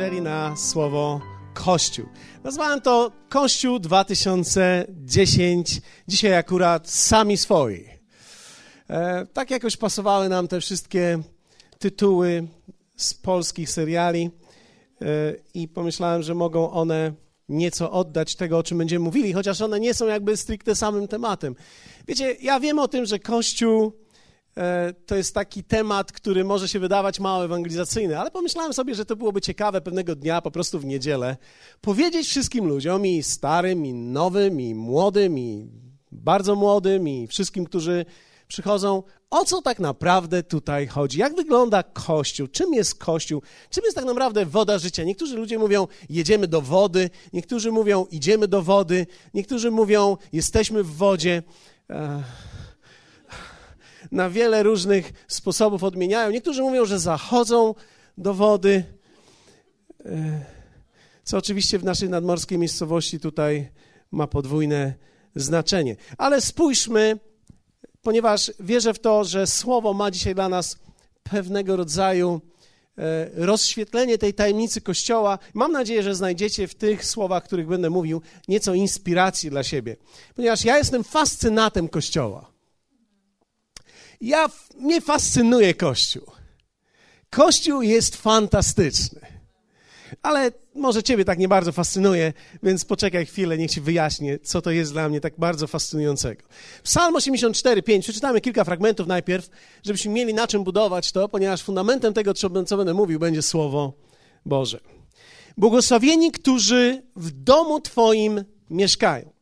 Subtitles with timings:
[0.00, 1.20] spojrzeli na słowo
[1.54, 2.06] Kościół.
[2.44, 5.80] Nazwałem to Kościół 2010.
[6.08, 7.84] Dzisiaj akurat sami swoi.
[8.90, 11.18] E, tak jakoś pasowały nam te wszystkie
[11.78, 12.46] tytuły
[12.96, 14.30] z polskich seriali
[15.02, 15.06] e,
[15.54, 17.12] i pomyślałem, że mogą one
[17.48, 21.56] nieco oddać tego, o czym będziemy mówili, chociaż one nie są jakby stricte samym tematem.
[22.08, 23.92] Wiecie, ja wiem o tym, że Kościół
[25.06, 29.16] to jest taki temat, który może się wydawać mało ewangelizacyjny, ale pomyślałem sobie, że to
[29.16, 31.36] byłoby ciekawe pewnego dnia, po prostu w niedzielę,
[31.80, 35.68] powiedzieć wszystkim ludziom, i starym, i nowym, i młodym, i
[36.12, 38.06] bardzo młodym, i wszystkim, którzy
[38.48, 41.18] przychodzą, o co tak naprawdę tutaj chodzi?
[41.18, 42.46] Jak wygląda Kościół?
[42.46, 43.42] Czym jest Kościół?
[43.70, 45.04] Czym jest tak naprawdę woda życia?
[45.04, 50.96] Niektórzy ludzie mówią, jedziemy do wody, niektórzy mówią, idziemy do wody, niektórzy mówią, jesteśmy w
[50.96, 51.42] wodzie.
[51.88, 52.49] Ech
[54.12, 56.30] na wiele różnych sposobów odmieniają.
[56.30, 57.74] Niektórzy mówią, że zachodzą
[58.18, 58.84] do wody,
[60.04, 60.44] e,
[61.24, 63.70] co oczywiście w naszej nadmorskiej miejscowości tutaj
[64.10, 64.94] ma podwójne
[65.34, 65.96] znaczenie.
[66.18, 67.18] Ale spójrzmy,
[68.02, 70.78] ponieważ wierzę w to, że słowo ma dzisiaj dla nas
[71.22, 72.40] pewnego rodzaju
[72.98, 75.38] e, rozświetlenie tej tajemnicy Kościoła.
[75.54, 79.96] Mam nadzieję, że znajdziecie w tych słowach, których będę mówił, nieco inspiracji dla siebie,
[80.34, 82.59] ponieważ ja jestem fascynatem Kościoła.
[84.20, 86.22] Ja, mnie fascynuje Kościół.
[87.30, 89.20] Kościół jest fantastyczny.
[90.22, 92.32] Ale może Ciebie tak nie bardzo fascynuje,
[92.62, 96.42] więc poczekaj chwilę, niech Ci wyjaśnię, co to jest dla mnie tak bardzo fascynującego.
[96.82, 99.50] Psalm 84, 5, przeczytamy kilka fragmentów najpierw,
[99.82, 103.92] żebyśmy mieli na czym budować to, ponieważ fundamentem tego, co będę mówił, będzie Słowo
[104.46, 104.80] Boże.
[105.56, 109.32] Błogosławieni, którzy w domu Twoim mieszkają.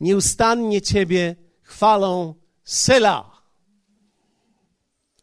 [0.00, 3.35] Nieustannie Ciebie chwalą Selah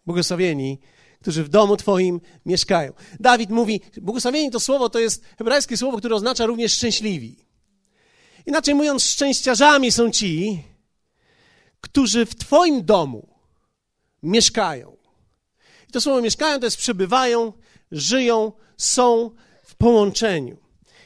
[0.06, 0.80] błogosławieni,
[1.22, 2.94] którzy w domu Twoim mieszkają.
[3.20, 7.36] Dawid mówi, błogosławieni to słowo to jest hebrajskie słowo, które oznacza również szczęśliwi.
[8.46, 10.64] Inaczej mówiąc, szczęściarzami są ci,
[11.82, 13.28] którzy w Twoim domu
[14.24, 14.98] mieszkają.
[15.90, 17.54] I to słowo mieszkają to jest przebywają,
[17.92, 19.32] żyją, są
[19.64, 20.58] w połączeniu.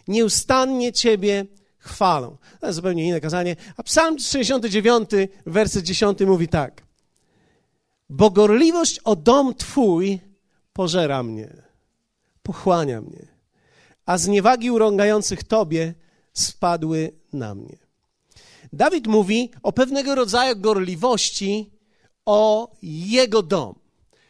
[0.08, 1.46] Nieustannie Ciebie
[1.78, 2.38] chwalą.
[2.60, 3.56] To jest zupełnie inne kazanie.
[3.78, 5.10] A Psalm 69,
[5.46, 6.87] werset 10 mówi tak
[8.10, 10.20] bo gorliwość o dom Twój
[10.74, 11.64] pożera mnie,
[12.44, 13.28] pochłania mnie,
[14.06, 15.94] a zniewagi urągających Tobie
[16.34, 17.78] spadły na mnie.
[18.74, 21.72] Dawid mówi o pewnego rodzaju gorliwości
[22.26, 23.76] o jego dom.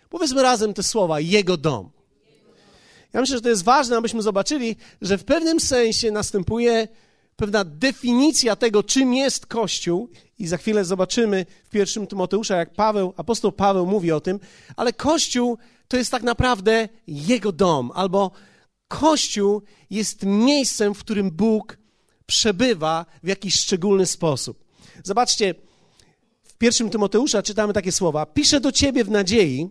[0.10, 1.90] Powiedzmy razem te słowa, jego dom.
[3.14, 6.88] Ja myślę, że to jest ważne, abyśmy zobaczyli, że w pewnym sensie następuje
[7.38, 10.10] pewna definicja tego, czym jest Kościół,
[10.40, 14.40] i za chwilę zobaczymy w pierwszym Tymoteusza, jak Paweł, apostoł Paweł mówi o tym,
[14.76, 18.32] ale Kościół to jest tak naprawdę jego dom, albo
[18.88, 21.78] Kościół jest miejscem, w którym Bóg
[22.26, 24.64] przebywa w jakiś szczególny sposób.
[25.04, 25.56] Zobaczcie,
[26.44, 29.70] w pierwszym Tymoteusza czytamy takie słowa: Piszę do ciebie w nadziei,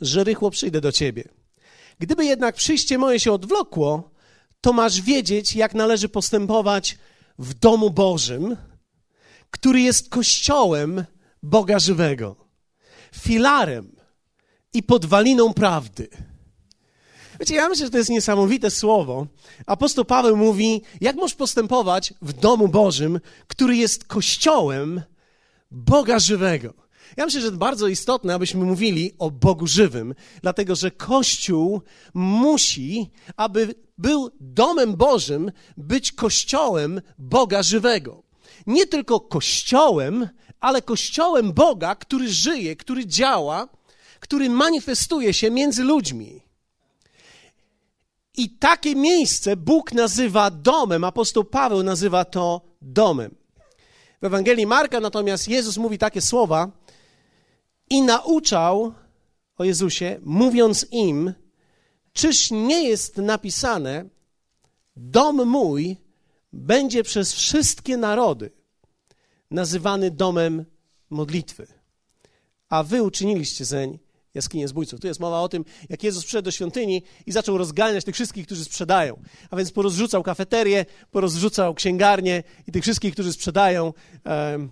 [0.00, 1.24] że rychło przyjdę do ciebie.
[1.98, 4.10] Gdyby jednak przyjście moje się odwlokło,
[4.60, 6.98] to masz wiedzieć, jak należy postępować
[7.38, 8.56] w domu Bożym,
[9.50, 11.04] który jest kościołem
[11.42, 12.36] Boga żywego,
[13.14, 13.96] filarem
[14.72, 16.08] i podwaliną prawdy.
[17.40, 19.26] Wiecie, ja myślę, że to jest niesamowite słowo.
[19.66, 25.02] Apostoł Paweł mówi, jak możesz postępować w domu Bożym, który jest kościołem
[25.70, 26.74] Boga żywego.
[27.16, 31.82] Ja myślę, że to bardzo istotne, abyśmy mówili o Bogu żywym, dlatego że Kościół
[32.14, 38.22] musi, aby był domem Bożym, być kościołem Boga żywego.
[38.66, 40.28] Nie tylko kościołem,
[40.60, 43.68] ale kościołem Boga, który żyje, który działa,
[44.20, 46.42] który manifestuje się między ludźmi.
[48.36, 53.34] I takie miejsce Bóg nazywa domem, apostoł Paweł nazywa to domem.
[54.22, 56.70] W Ewangelii Marka natomiast Jezus mówi takie słowa
[57.90, 58.92] i nauczał
[59.58, 61.34] o Jezusie, mówiąc im,
[62.18, 64.04] Czyż nie jest napisane,
[64.96, 65.96] dom mój
[66.52, 68.50] będzie przez wszystkie narody
[69.50, 70.64] nazywany domem
[71.10, 71.66] modlitwy,
[72.68, 73.98] a wy uczyniliście zeń
[74.34, 75.00] jaskinię zbójców.
[75.00, 78.46] Tu jest mowa o tym, jak Jezus przyszedł do świątyni i zaczął rozganiać tych wszystkich,
[78.46, 79.22] którzy sprzedają.
[79.50, 83.92] A więc porozrzucał kafeterię, porozrzucał księgarnię i tych wszystkich, którzy sprzedają.
[84.24, 84.70] Um,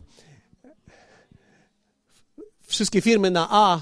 [2.67, 3.81] wszystkie firmy na A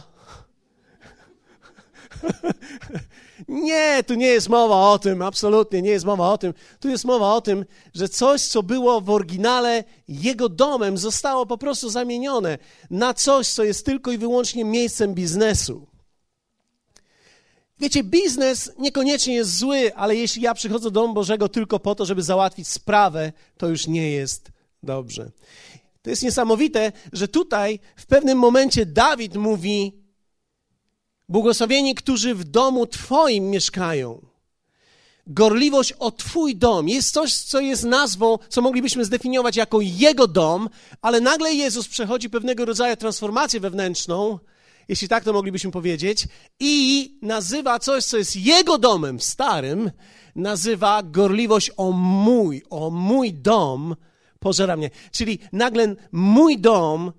[3.49, 6.55] nie, tu nie jest mowa o tym, absolutnie nie jest mowa o tym.
[6.81, 7.65] Tu jest mowa o tym,
[7.95, 12.59] że coś, co było w oryginale jego domem, zostało po prostu zamienione
[12.91, 15.87] na coś, co jest tylko i wyłącznie miejscem biznesu.
[17.81, 22.07] Wiecie, biznes niekoniecznie jest zły, ale jeśli ja przychodzę do domu Bożego tylko po to,
[22.07, 24.51] żeby załatwić sprawę, to już nie jest
[24.83, 25.31] dobrze.
[26.03, 30.04] To jest niesamowite, że tutaj w pewnym momencie Dawid mówi:
[31.29, 34.27] Błogosławieni, którzy w domu Twoim mieszkają.
[35.27, 40.69] Gorliwość o Twój dom jest coś, co jest nazwą, co moglibyśmy zdefiniować jako Jego dom,
[41.03, 44.39] ale nagle Jezus przechodzi pewnego rodzaju transformację wewnętrzną,
[44.89, 46.27] jeśli tak to moglibyśmy powiedzieć,
[46.61, 49.91] i nazywa coś, co jest Jego domem starym,
[50.37, 53.97] nazywa gorliwość o mój, o mój dom
[54.39, 54.91] pożera mnie.
[55.11, 57.13] Czyli nagle mój dom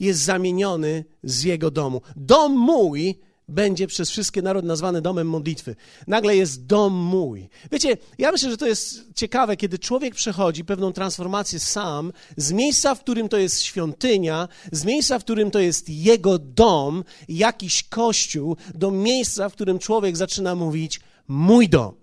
[0.00, 2.00] jest zamieniony z Jego domu.
[2.16, 5.76] Dom mój będzie przez wszystkie narody nazwany domem modlitwy.
[6.06, 7.48] Nagle jest dom mój.
[7.72, 12.94] Wiecie, ja myślę, że to jest ciekawe, kiedy człowiek przechodzi pewną transformację sam z miejsca,
[12.94, 18.56] w którym to jest świątynia, z miejsca, w którym to jest jego dom, jakiś kościół,
[18.74, 21.94] do miejsca, w którym człowiek zaczyna mówić mój dom.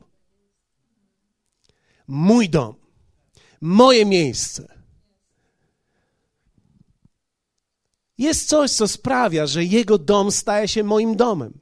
[2.08, 2.76] Mój dom.
[3.62, 4.77] Moje miejsce.
[8.18, 11.60] Jest coś, co sprawia, że jego dom staje się moim domem.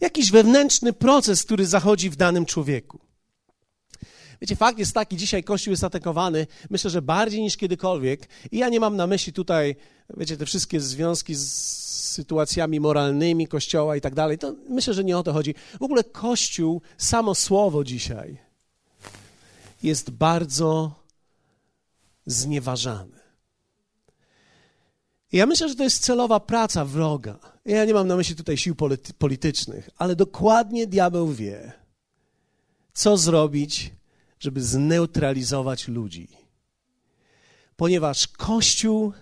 [0.00, 3.00] Jakiś wewnętrzny proces, który zachodzi w danym człowieku.
[4.40, 8.28] Wiecie, fakt jest taki, dzisiaj Kościół jest atakowany, myślę, że bardziej niż kiedykolwiek.
[8.52, 9.76] I ja nie mam na myśli tutaj,
[10.16, 11.52] wiecie, te wszystkie związki z
[12.14, 14.38] sytuacjami moralnymi Kościoła i tak dalej.
[14.38, 15.54] To myślę, że nie o to chodzi.
[15.80, 18.38] W ogóle Kościół, samo słowo dzisiaj
[19.82, 20.92] jest bardzo
[25.34, 27.38] Ja myślę, że to jest celowa praca wroga.
[27.64, 31.72] Ja nie mam na myśli tutaj sił polity politycznych, ale dokładnie diabeł wie,
[32.92, 33.92] co zrobić,
[34.40, 36.28] żeby zneutralizować ludzi.
[37.76, 39.12] Ponieważ Kościół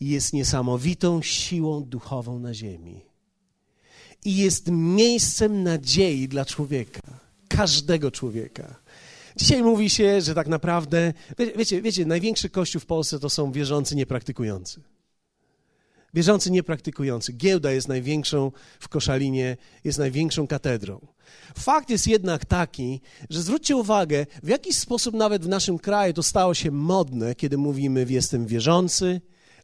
[0.00, 3.00] jest niesamowitą siłą duchową na ziemi.
[4.24, 7.00] I jest miejscem nadziei dla człowieka,
[7.48, 8.80] każdego człowieka.
[9.36, 11.12] Dzisiaj mówi się, że tak naprawdę,
[11.56, 14.80] wiecie, wiecie, największy kościół w Polsce to są wierzący niepraktykujący.
[16.14, 17.32] Wierzący niepraktykujący.
[17.32, 21.06] Giełda jest największą w Koszalinie, jest największą katedrą.
[21.58, 26.22] Fakt jest jednak taki, że zwróćcie uwagę, w jaki sposób nawet w naszym kraju to
[26.22, 29.20] stało się modne, kiedy mówimy, jestem wierzący,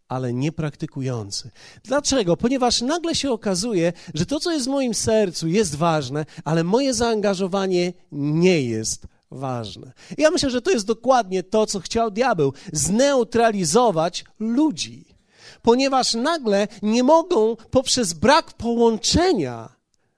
[0.08, 1.50] ale niepraktykujący.
[1.84, 2.36] Dlaczego?
[2.36, 6.94] Ponieważ nagle się okazuje, że to, co jest w moim sercu, jest ważne, ale moje
[6.94, 9.92] zaangażowanie nie jest ważne.
[10.18, 15.15] Ja myślę, że to jest dokładnie to, co chciał diabeł zneutralizować ludzi
[15.66, 19.68] ponieważ nagle nie mogą poprzez brak połączenia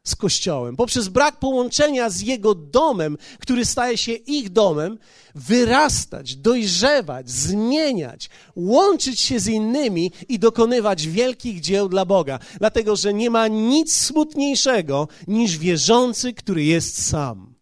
[0.04, 4.98] z Kościołem, poprzez brak połączenia z Jego domem, który staje się ich domem,
[5.34, 12.38] wyrastać, dojrzewać, zmieniać, łączyć się z innymi i dokonywać wielkich dzieł dla Boga.
[12.58, 17.54] Dlatego, że nie ma nic smutniejszego niż wierzący, który jest sam.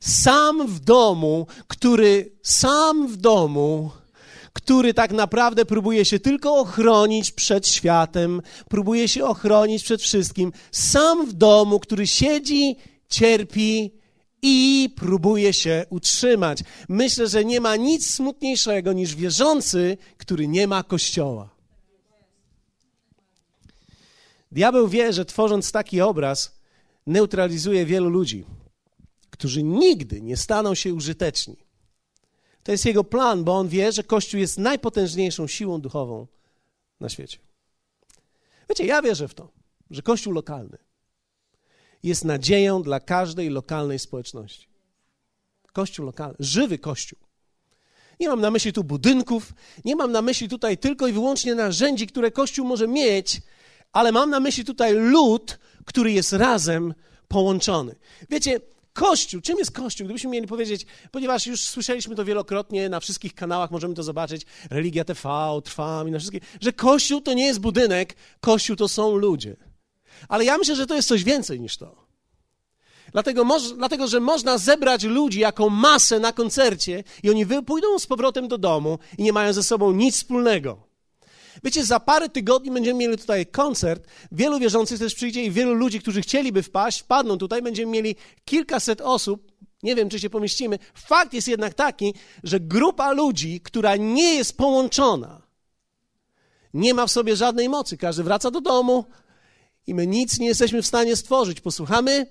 [0.00, 3.90] Sam w domu, który sam w domu
[4.52, 11.26] który tak naprawdę próbuje się tylko ochronić przed światem, próbuje się ochronić przed wszystkim, sam
[11.26, 12.76] w domu, który siedzi,
[13.08, 13.92] cierpi
[14.42, 16.58] i próbuje się utrzymać.
[16.88, 21.50] Myślę, że nie ma nic smutniejszego niż wierzący, który nie ma kościoła.
[24.52, 26.60] Diabeł wie, że tworząc taki obraz,
[27.06, 28.44] neutralizuje wielu ludzi,
[29.30, 31.56] którzy nigdy nie staną się użyteczni.
[32.62, 36.26] To jest jego plan, bo on wie, że Kościół jest najpotężniejszą siłą duchową
[37.00, 37.38] na świecie.
[38.68, 39.48] Wiecie, ja wierzę w to,
[39.90, 40.78] że Kościół lokalny
[42.02, 44.66] jest nadzieją dla każdej lokalnej społeczności.
[45.72, 47.18] Kościół lokalny, żywy Kościół.
[48.20, 49.52] Nie mam na myśli tu budynków,
[49.84, 53.40] nie mam na myśli tutaj tylko i wyłącznie narzędzi, które Kościół może mieć,
[53.92, 56.94] ale mam na myśli tutaj lud, który jest razem
[57.28, 57.94] połączony.
[58.30, 58.60] Wiecie,
[58.92, 60.04] Kościół, czym jest Kościół?
[60.04, 65.04] Gdybyśmy mieli powiedzieć, ponieważ już słyszeliśmy to wielokrotnie na wszystkich kanałach, możemy to zobaczyć, Religia
[65.04, 65.30] TV,
[65.64, 69.56] Trwam i na wszystkich, że Kościół to nie jest budynek, Kościół to są ludzie.
[70.28, 72.06] Ale ja myślę, że to jest coś więcej niż to.
[73.12, 73.46] Dlatego,
[73.76, 78.58] dlatego, że można zebrać ludzi jako masę na koncercie i oni pójdą z powrotem do
[78.58, 80.91] domu i nie mają ze sobą nic wspólnego.
[81.64, 84.06] Wiecie, za parę tygodni będziemy mieli tutaj koncert.
[84.32, 87.62] Wielu wierzących też przyjdzie i wielu ludzi, którzy chcieliby wpaść, wpadną tutaj.
[87.62, 89.52] Będziemy mieli kilkaset osób.
[89.82, 90.78] Nie wiem, czy się pomieścimy.
[90.94, 95.42] Fakt jest jednak taki, że grupa ludzi, która nie jest połączona,
[96.74, 97.96] nie ma w sobie żadnej mocy.
[97.96, 99.04] Każdy wraca do domu
[99.86, 101.60] i my nic nie jesteśmy w stanie stworzyć.
[101.60, 102.26] Posłuchamy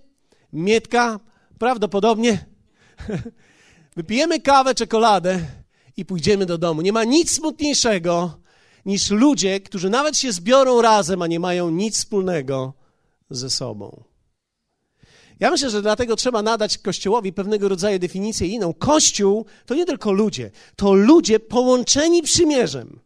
[0.53, 1.19] Mietka,
[1.59, 2.45] prawdopodobnie
[3.97, 5.39] wypijemy kawę, czekoladę
[5.97, 6.81] i pójdziemy do domu.
[6.81, 8.40] Nie ma nic smutniejszego
[8.85, 12.73] niż ludzie, którzy nawet się zbiorą razem, a nie mają nic wspólnego
[13.29, 14.03] ze sobą.
[15.39, 18.73] Ja myślę, że dlatego trzeba nadać Kościołowi pewnego rodzaju definicję inną.
[18.73, 22.99] Kościół to nie tylko ludzie, to ludzie połączeni przymierzem,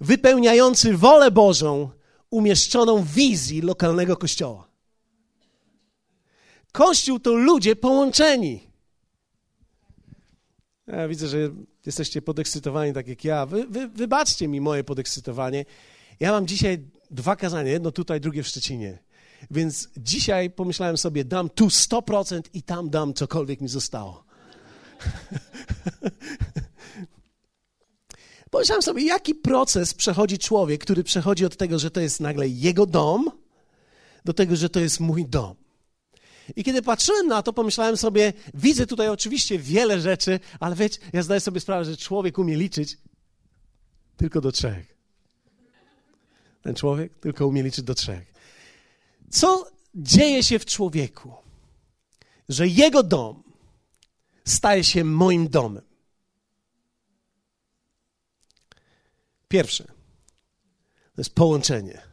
[0.00, 1.90] wypełniający wolę Bożą,
[2.30, 4.68] umieszczoną w wizji lokalnego kościoła.
[6.72, 8.60] Kościół to ludzie połączeni.
[10.86, 11.38] Ja widzę, że
[11.88, 13.46] jesteście podekscytowani tak jak ja.
[13.46, 15.64] Wy, wy, wybaczcie mi moje podekscytowanie.
[16.20, 16.78] Ja mam dzisiaj
[17.10, 18.98] dwa kazania, jedno tutaj, drugie w Szczecinie.
[19.50, 24.24] Więc dzisiaj pomyślałem sobie, dam tu 100% i tam dam cokolwiek mi zostało.
[28.50, 32.86] Pomyślałem sobie, jaki proces przechodzi człowiek, który przechodzi od tego, że to jest nagle jego
[32.86, 33.30] dom,
[34.24, 35.54] do tego, że to jest mój dom.
[36.56, 41.22] I kiedy patrzyłem na to, pomyślałem sobie, widzę tutaj oczywiście wiele rzeczy, ale wiecie, ja
[41.22, 42.98] zdaję sobie sprawę, że człowiek umie liczyć
[44.16, 44.98] tylko do trzech.
[46.62, 48.34] Ten człowiek tylko umie liczyć do trzech.
[49.30, 51.34] Co dzieje się w człowieku,
[52.48, 53.42] że jego dom
[54.44, 55.84] staje się moim domem?
[59.48, 59.84] Pierwsze,
[61.14, 62.07] to jest połączenie.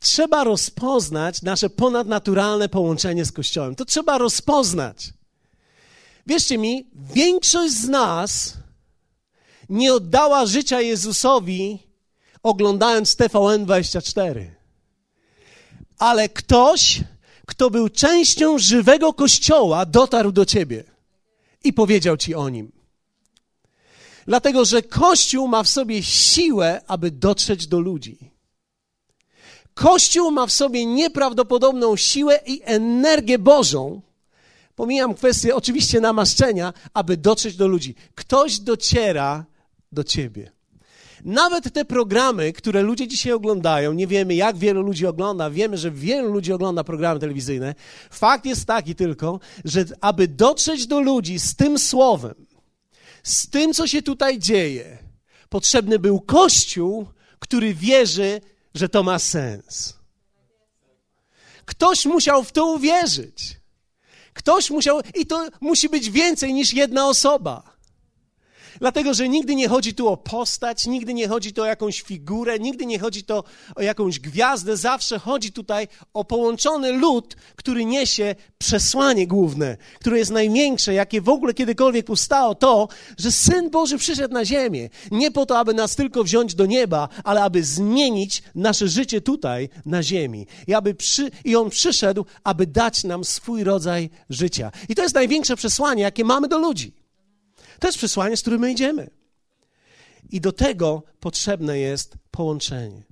[0.00, 3.74] Trzeba rozpoznać nasze ponadnaturalne połączenie z Kościołem.
[3.74, 5.12] To trzeba rozpoznać.
[6.26, 8.54] Wierzcie mi, większość z nas
[9.68, 11.78] nie oddała życia Jezusowi
[12.42, 14.46] oglądając TVN24.
[15.98, 17.00] Ale ktoś,
[17.46, 20.84] kto był częścią żywego Kościoła, dotarł do ciebie
[21.64, 22.72] i powiedział ci o nim.
[24.26, 28.35] Dlatego, że Kościół ma w sobie siłę, aby dotrzeć do ludzi.
[29.76, 34.00] Kościół ma w sobie nieprawdopodobną siłę i energię Bożą.
[34.74, 37.94] Pomijam kwestię oczywiście namaszczenia, aby dotrzeć do ludzi.
[38.14, 39.44] Ktoś dociera
[39.92, 40.52] do ciebie.
[41.24, 45.90] Nawet te programy, które ludzie dzisiaj oglądają, nie wiemy jak wielu ludzi ogląda, wiemy, że
[45.90, 47.74] wielu ludzi ogląda programy telewizyjne.
[48.10, 52.34] Fakt jest taki tylko, że aby dotrzeć do ludzi z tym słowem,
[53.22, 54.98] z tym, co się tutaj dzieje,
[55.48, 57.06] potrzebny był Kościół,
[57.38, 58.40] który wierzy,
[58.76, 59.94] że to ma sens.
[61.64, 63.56] Ktoś musiał w to uwierzyć.
[64.32, 67.75] Ktoś musiał, i to musi być więcej niż jedna osoba.
[68.80, 72.58] Dlatego, że nigdy nie chodzi tu o postać, nigdy nie chodzi tu o jakąś figurę,
[72.58, 73.44] nigdy nie chodzi to
[73.76, 80.30] o jakąś gwiazdę, zawsze chodzi tutaj o połączony lud, który niesie przesłanie główne, które jest
[80.30, 85.46] największe, jakie w ogóle kiedykolwiek powstało, to, że Syn Boży przyszedł na ziemię, nie po
[85.46, 90.46] to, aby nas tylko wziąć do nieba, ale aby zmienić nasze życie tutaj, na ziemi.
[90.66, 94.70] I, aby przy, I On przyszedł, aby dać nam swój rodzaj życia.
[94.88, 97.05] I to jest największe przesłanie, jakie mamy do ludzi.
[97.80, 99.10] To jest przesłanie, z którym my idziemy.
[100.30, 103.02] I do tego potrzebne jest połączenie.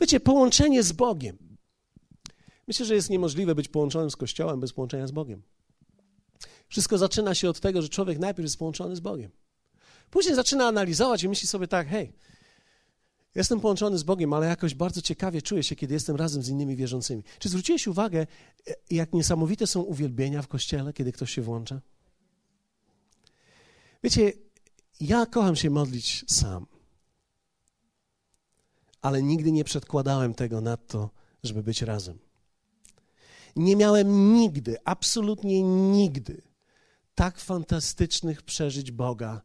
[0.00, 1.38] Wiecie, połączenie z Bogiem.
[2.68, 5.42] Myślę, że jest niemożliwe być połączonym z Kościołem bez połączenia z Bogiem.
[6.68, 9.30] Wszystko zaczyna się od tego, że człowiek najpierw jest połączony z Bogiem.
[10.10, 12.12] Później zaczyna analizować i myśli sobie tak, hej,
[13.34, 16.76] jestem połączony z Bogiem, ale jakoś bardzo ciekawie czuję się, kiedy jestem razem z innymi
[16.76, 17.22] wierzącymi.
[17.38, 18.26] Czy zwróciłeś uwagę,
[18.90, 21.80] jak niesamowite są uwielbienia w Kościele, kiedy ktoś się włącza?
[24.02, 24.32] Wiecie,
[25.00, 26.66] ja kocham się modlić sam,
[29.02, 31.10] ale nigdy nie przedkładałem tego na to,
[31.42, 32.18] żeby być razem.
[33.56, 36.42] Nie miałem nigdy, absolutnie nigdy
[37.14, 39.42] tak fantastycznych przeżyć Boga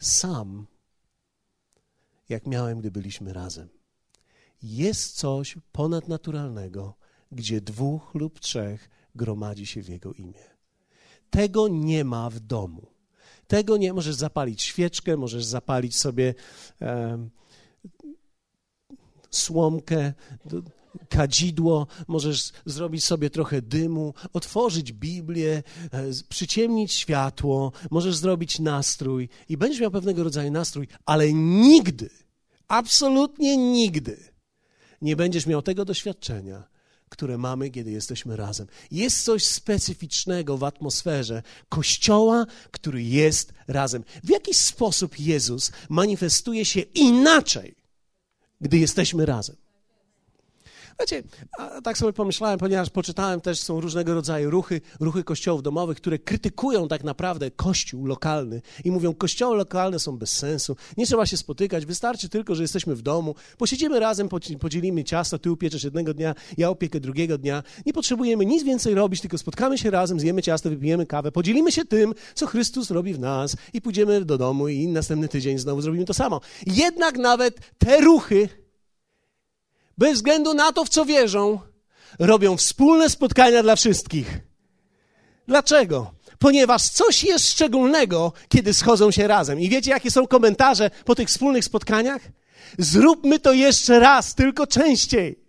[0.00, 0.66] sam,
[2.28, 3.68] jak miałem, gdy byliśmy razem.
[4.62, 6.94] Jest coś ponadnaturalnego,
[7.32, 10.44] gdzie dwóch lub trzech gromadzi się w Jego imię.
[11.30, 12.86] Tego nie ma w domu.
[13.50, 14.62] Tego nie możesz zapalić.
[14.62, 16.34] Świeczkę, możesz zapalić sobie
[16.82, 17.28] e,
[19.30, 20.12] słomkę,
[21.08, 29.56] kadzidło, możesz zrobić sobie trochę dymu, otworzyć Biblię, e, przyciemnić światło, możesz zrobić nastrój i
[29.56, 32.10] będziesz miał pewnego rodzaju nastrój, ale nigdy,
[32.68, 34.18] absolutnie nigdy
[35.02, 36.68] nie będziesz miał tego doświadczenia,
[37.10, 38.66] które mamy, kiedy jesteśmy razem.
[38.90, 44.04] Jest coś specyficznego w atmosferze Kościoła, który jest razem.
[44.24, 47.74] W jaki sposób Jezus manifestuje się inaczej,
[48.60, 49.56] gdy jesteśmy razem?
[51.00, 51.22] Wiecie,
[51.82, 56.88] tak sobie pomyślałem, ponieważ poczytałem też, są różnego rodzaju ruchy, ruchy kościołów domowych, które krytykują
[56.88, 61.86] tak naprawdę kościół lokalny i mówią, kościoły lokalne są bez sensu, nie trzeba się spotykać,
[61.86, 64.28] wystarczy tylko, że jesteśmy w domu, posiedzimy razem,
[64.60, 69.20] podzielimy ciasto, ty upieczesz jednego dnia, ja opiekę drugiego dnia, nie potrzebujemy nic więcej robić,
[69.20, 73.18] tylko spotkamy się razem, zjemy ciasto, wypijemy kawę, podzielimy się tym, co Chrystus robi w
[73.18, 76.40] nas i pójdziemy do domu i następny tydzień znowu zrobimy to samo.
[76.66, 78.48] Jednak nawet te ruchy
[80.00, 81.60] bez względu na to, w co wierzą,
[82.18, 84.38] robią wspólne spotkania dla wszystkich.
[85.48, 86.12] Dlaczego?
[86.38, 89.60] Ponieważ coś jest szczególnego, kiedy schodzą się razem.
[89.60, 92.22] I wiecie, jakie są komentarze po tych wspólnych spotkaniach?
[92.78, 95.39] Zróbmy to jeszcze raz, tylko częściej.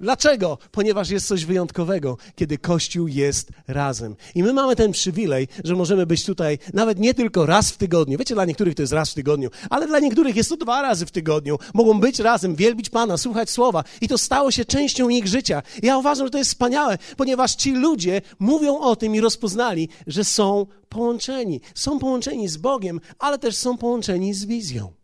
[0.00, 0.58] Dlaczego?
[0.72, 4.16] Ponieważ jest coś wyjątkowego, kiedy Kościół jest razem.
[4.34, 8.18] I my mamy ten przywilej, że możemy być tutaj nawet nie tylko raz w tygodniu.
[8.18, 11.06] Wiecie, dla niektórych to jest raz w tygodniu, ale dla niektórych jest to dwa razy
[11.06, 11.58] w tygodniu.
[11.74, 13.84] Mogą być razem, wielbić Pana, słuchać słowa.
[14.00, 15.62] I to stało się częścią ich życia.
[15.82, 20.24] Ja uważam, że to jest wspaniałe, ponieważ ci ludzie mówią o tym i rozpoznali, że
[20.24, 21.60] są połączeni.
[21.74, 24.99] Są połączeni z Bogiem, ale też są połączeni z wizją.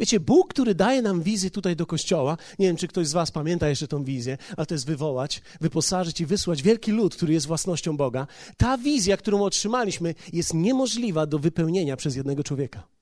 [0.00, 3.30] Wiecie, Bóg, który daje nam wizję tutaj do kościoła, nie wiem, czy ktoś z Was
[3.30, 7.46] pamięta jeszcze tą wizję, ale to jest wywołać, wyposażyć i wysłać wielki lud, który jest
[7.46, 8.26] własnością Boga.
[8.56, 12.97] Ta wizja, którą otrzymaliśmy, jest niemożliwa do wypełnienia przez jednego człowieka.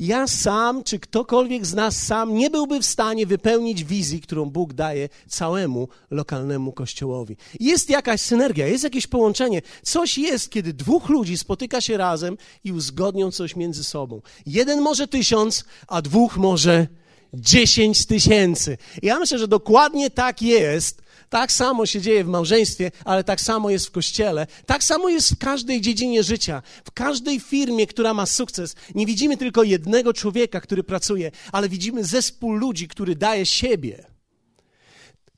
[0.00, 4.72] Ja sam, czy ktokolwiek z nas sam nie byłby w stanie wypełnić wizji, którą Bóg
[4.72, 7.36] daje całemu lokalnemu kościołowi.
[7.60, 9.62] Jest jakaś synergia, jest jakieś połączenie.
[9.82, 14.22] Coś jest, kiedy dwóch ludzi spotyka się razem i uzgodnią coś między sobą.
[14.46, 16.86] Jeden może tysiąc, a dwóch może
[17.34, 18.78] dziesięć tysięcy.
[19.02, 23.70] Ja myślę, że dokładnie tak jest tak samo się dzieje w małżeństwie, ale tak samo
[23.70, 24.46] jest w kościele.
[24.66, 26.62] Tak samo jest w każdej dziedzinie życia.
[26.84, 32.04] W każdej firmie, która ma sukces, nie widzimy tylko jednego człowieka, który pracuje, ale widzimy
[32.04, 34.06] zespół ludzi, który daje siebie.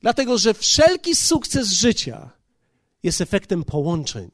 [0.00, 2.30] Dlatego, że wszelki sukces życia
[3.02, 4.30] jest efektem połączeń.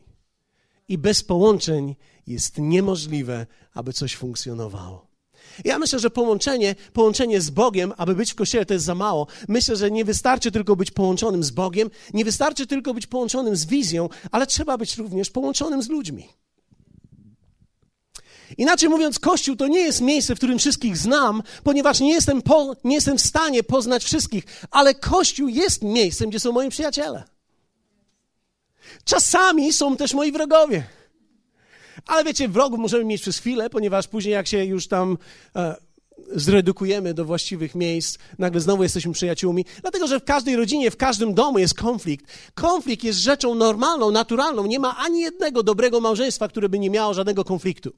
[0.89, 5.10] I bez połączeń jest niemożliwe, aby coś funkcjonowało.
[5.65, 9.27] Ja myślę, że połączenie, połączenie z Bogiem, aby być w kościele, to jest za mało.
[9.49, 13.67] Myślę, że nie wystarczy tylko być połączonym z Bogiem, nie wystarczy tylko być połączonym z
[13.67, 16.29] wizją, ale trzeba być również połączonym z ludźmi.
[18.59, 22.77] Inaczej mówiąc, Kościół to nie jest miejsce, w którym wszystkich znam, ponieważ nie jestem, po,
[22.85, 27.25] nie jestem w stanie poznać wszystkich, ale Kościół jest miejscem, gdzie są moi przyjaciele.
[29.05, 30.85] Czasami są też moi wrogowie.
[32.07, 35.19] Ale wiecie, wrogów możemy mieć przez chwilę, ponieważ później jak się już tam
[35.57, 35.77] e,
[36.33, 39.65] zredukujemy do właściwych miejsc, nagle znowu jesteśmy przyjaciółmi.
[39.81, 42.27] Dlatego, że w każdej rodzinie, w każdym domu jest konflikt.
[42.55, 44.67] Konflikt jest rzeczą normalną, naturalną.
[44.67, 47.93] Nie ma ani jednego dobrego małżeństwa, które by nie miało żadnego konfliktu.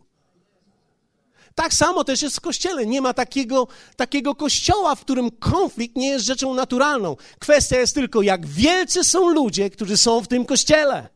[1.55, 2.87] Tak samo też jest w kościele.
[2.87, 7.17] Nie ma takiego, takiego kościoła, w którym konflikt nie jest rzeczą naturalną.
[7.39, 11.09] Kwestia jest tylko, jak wielcy są ludzie, którzy są w tym kościele.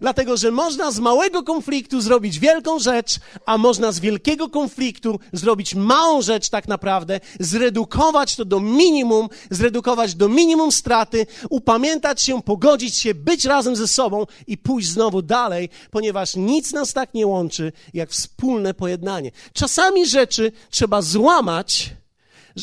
[0.00, 5.74] Dlatego, że można z małego konfliktu zrobić wielką rzecz, a można z wielkiego konfliktu zrobić
[5.74, 12.94] małą rzecz tak naprawdę, zredukować to do minimum, zredukować do minimum straty, upamiętać się, pogodzić
[12.94, 17.72] się, być razem ze sobą i pójść znowu dalej, ponieważ nic nas tak nie łączy
[17.94, 19.30] jak wspólne pojednanie.
[19.52, 21.90] Czasami rzeczy trzeba złamać,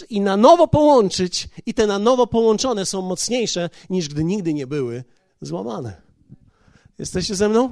[0.09, 4.67] i na nowo połączyć, i te na nowo połączone są mocniejsze niż gdy nigdy nie
[4.67, 5.03] były
[5.41, 6.04] złamane.
[6.99, 7.71] Jesteście ze mną?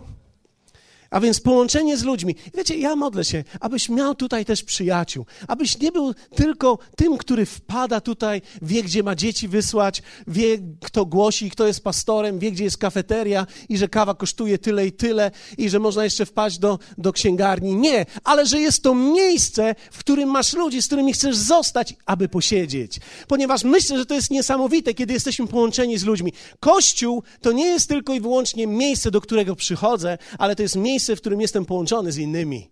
[1.14, 2.36] A więc połączenie z ludźmi.
[2.54, 7.46] Wiecie, ja modlę się, abyś miał tutaj też przyjaciół, abyś nie był tylko tym, który
[7.46, 12.64] wpada tutaj, wie, gdzie ma dzieci wysłać, wie, kto głosi, kto jest pastorem, wie, gdzie
[12.64, 16.80] jest kafeteria i że kawa kosztuje tyle i tyle i że można jeszcze wpaść do,
[16.98, 17.76] do księgarni.
[17.76, 22.30] Nie, ale że jest to miejsce, w którym masz ludzi, z którymi chcesz zostać, aby
[22.30, 23.00] posiedzieć.
[23.28, 26.34] Ponieważ myślę, że to jest niesamowite, kiedy jesteśmy połączeni z ludźmi.
[26.60, 31.03] Kościół to nie jest tylko i wyłącznie miejsce, do którego przychodzę, ale to jest miejsce,
[31.04, 32.70] miejsce, w którym jestem połączony z innymi.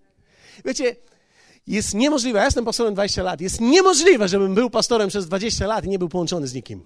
[0.66, 0.96] Wiecie,
[1.68, 5.86] jest niemożliwe, ja jestem pastorem 20 lat, jest niemożliwe, żebym był pastorem przez 20 lat
[5.86, 6.84] i nie był połączony z nikim.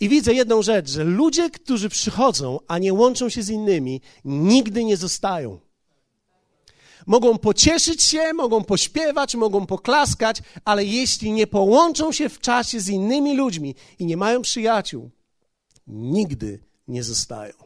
[0.00, 4.84] I widzę jedną rzecz, że ludzie, którzy przychodzą, a nie łączą się z innymi, nigdy
[4.84, 5.60] nie zostają.
[7.06, 12.88] Mogą pocieszyć się, mogą pośpiewać, mogą poklaskać, ale jeśli nie połączą się w czasie z
[12.88, 15.10] innymi ludźmi i nie mają przyjaciół,
[15.86, 17.63] nigdy nie zostają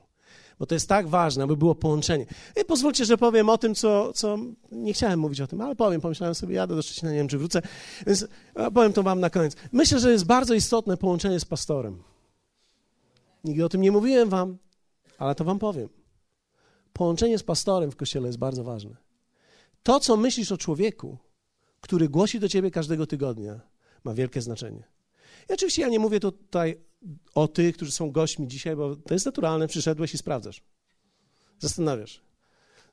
[0.58, 2.26] bo to jest tak ważne, aby było połączenie.
[2.60, 4.38] I pozwólcie, że powiem o tym, co, co
[4.72, 7.38] nie chciałem mówić o tym, ale powiem, pomyślałem sobie, jadę do Szczecina, nie wiem, czy
[7.38, 7.62] wrócę,
[8.06, 8.26] więc
[8.74, 9.56] powiem to wam na koniec.
[9.72, 12.02] Myślę, że jest bardzo istotne połączenie z pastorem.
[13.44, 14.58] Nigdy o tym nie mówiłem wam,
[15.18, 15.88] ale to wam powiem.
[16.92, 18.96] Połączenie z pastorem w kościele jest bardzo ważne.
[19.82, 21.18] To, co myślisz o człowieku,
[21.80, 23.60] który głosi do ciebie każdego tygodnia,
[24.04, 24.97] ma wielkie znaczenie.
[25.48, 26.80] I oczywiście ja nie mówię tutaj
[27.34, 30.62] o tych, którzy są gośćmi dzisiaj, bo to jest naturalne, przyszedłeś i sprawdzasz.
[31.58, 32.22] Zastanawiasz.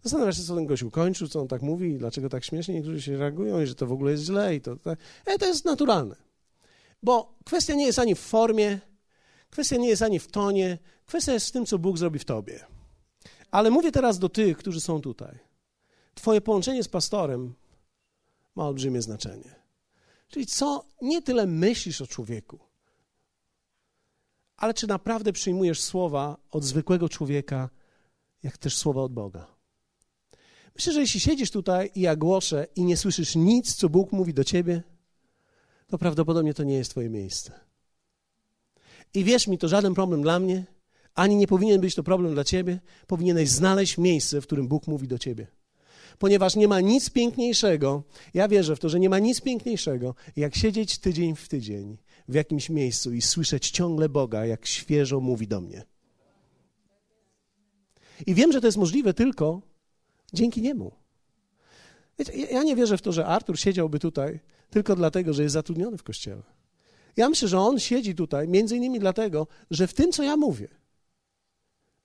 [0.04, 3.18] Zastanawiasz się, co ten gość ukończył, co on tak mówi, dlaczego tak śmiesznie niektórzy się
[3.18, 4.91] reagują i że to w ogóle jest źle i to, to,
[5.26, 6.15] e, to jest naturalne.
[7.04, 8.80] Bo kwestia nie jest ani w formie,
[9.50, 12.65] kwestia nie jest ani w tonie, kwestia jest w tym, co Bóg zrobi w tobie.
[13.52, 15.39] Ale mówię teraz do tych, którzy są tutaj.
[16.13, 17.54] Twoje połączenie z pastorem
[18.56, 19.64] ma olbrzymie znaczenie.
[20.36, 22.60] Czyli co nie tyle myślisz o człowieku,
[24.58, 27.69] ale czy naprawdę przyjmujesz słowa od zwykłego człowieka,
[28.43, 29.48] jak też słowa od Boga.
[30.76, 34.34] Myślę, że jeśli siedzisz tutaj i ja głoszę i nie słyszysz nic, co Bóg mówi
[34.34, 34.84] do ciebie,
[35.88, 37.60] to prawdopodobnie to nie jest twoje miejsce.
[39.13, 40.65] I wierz mi, to żaden problem dla mnie,
[41.13, 42.80] ani nie powinien być to problem dla ciebie.
[43.08, 45.48] Powinieneś znaleźć miejsce, w którym Bóg mówi do ciebie.
[46.19, 50.56] Ponieważ nie ma nic piękniejszego, ja wierzę w to, że nie ma nic piękniejszego, jak
[50.56, 51.97] siedzieć tydzień w tydzień
[52.28, 55.84] w jakimś miejscu i słyszeć ciągle Boga, jak świeżo mówi do mnie.
[58.28, 59.62] I wiem, że to jest możliwe tylko
[60.34, 60.91] dzięki Niemu.
[62.19, 65.97] Wiecie, ja nie wierzę w to, że Artur siedziałby tutaj tylko dlatego, że jest zatrudniony
[65.97, 66.41] w kościele.
[67.17, 70.67] Ja myślę, że on siedzi tutaj między innymi dlatego, że w tym, co ja mówię,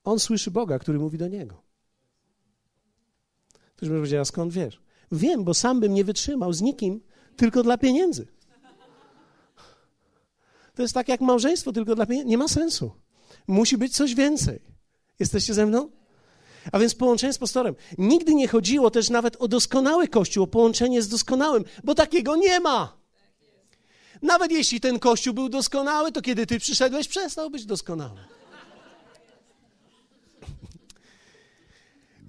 [0.04, 1.62] on słyszy Boga, który mówi do niego.
[3.80, 4.80] Ktoś może powiedzieć, a skąd wiesz?
[5.12, 7.00] Wiem, bo sam bym nie wytrzymał z nikim
[7.36, 8.26] tylko dla pieniędzy.
[10.74, 12.28] To jest tak jak małżeństwo tylko dla pieniędzy.
[12.28, 12.92] Nie ma sensu.
[13.46, 14.62] Musi być coś więcej.
[15.18, 15.90] Jesteście ze mną?
[16.72, 17.74] A więc połączenie z pastorem.
[17.98, 22.60] Nigdy nie chodziło też nawet o doskonały kościół, o połączenie z doskonałym, bo takiego nie
[22.60, 22.96] ma.
[24.22, 28.20] Nawet jeśli ten kościół był doskonały, to kiedy ty przyszedłeś, przestał być doskonały.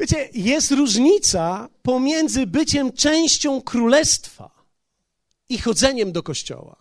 [0.02, 4.64] Wiecie, jest różnica pomiędzy byciem częścią królestwa
[5.50, 6.76] i chodzeniem do kościoła.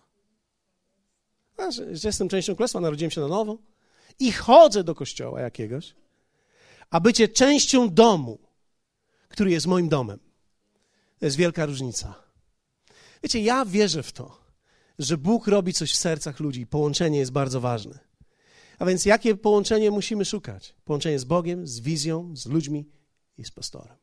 [1.69, 3.57] Że jestem częścią królestwa, narodziłem się na nowo
[4.19, 5.95] i chodzę do kościoła jakiegoś,
[6.89, 8.39] a bycie częścią domu,
[9.27, 10.19] który jest moim domem.
[11.19, 12.15] To jest wielka różnica.
[13.23, 14.37] Wiecie, ja wierzę w to,
[14.99, 16.67] że Bóg robi coś w sercach ludzi.
[16.67, 17.99] Połączenie jest bardzo ważne.
[18.79, 20.75] A więc jakie połączenie musimy szukać?
[20.85, 23.00] Połączenie z Bogiem, z wizją, z ludźmi
[23.41, 23.97] i z pastorem.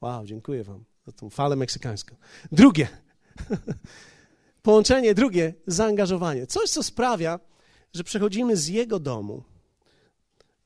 [0.00, 2.16] Wow, dziękuję Wam za tą falę meksykańską.
[2.52, 2.88] Drugie,
[4.62, 6.46] połączenie, drugie, zaangażowanie.
[6.46, 7.40] Coś, co sprawia,
[7.92, 9.44] że przechodzimy z Jego domu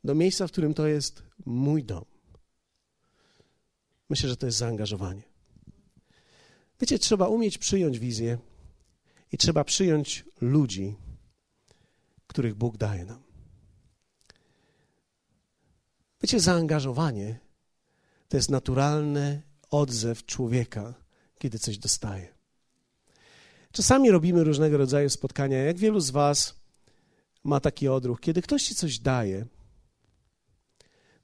[0.04, 2.04] do miejsca, w którym to jest mój dom.
[4.10, 5.22] Myślę, że to jest zaangażowanie.
[6.80, 8.38] Wiecie, trzeba umieć przyjąć wizję
[9.32, 10.96] i trzeba przyjąć ludzi,
[12.26, 13.21] których Bóg daje nam.
[16.22, 17.38] Wiecie, zaangażowanie
[18.28, 20.94] to jest naturalny odzew człowieka,
[21.38, 22.34] kiedy coś dostaje.
[23.72, 25.58] Czasami robimy różnego rodzaju spotkania.
[25.58, 26.54] Jak wielu z Was
[27.44, 29.46] ma taki odruch, kiedy ktoś ci coś daje,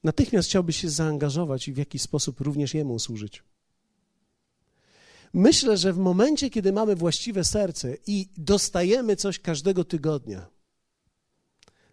[0.03, 3.43] natychmiast chciałby się zaangażować i w jakiś sposób również jemu służyć.
[5.33, 10.47] Myślę, że w momencie, kiedy mamy właściwe serce i dostajemy coś każdego tygodnia,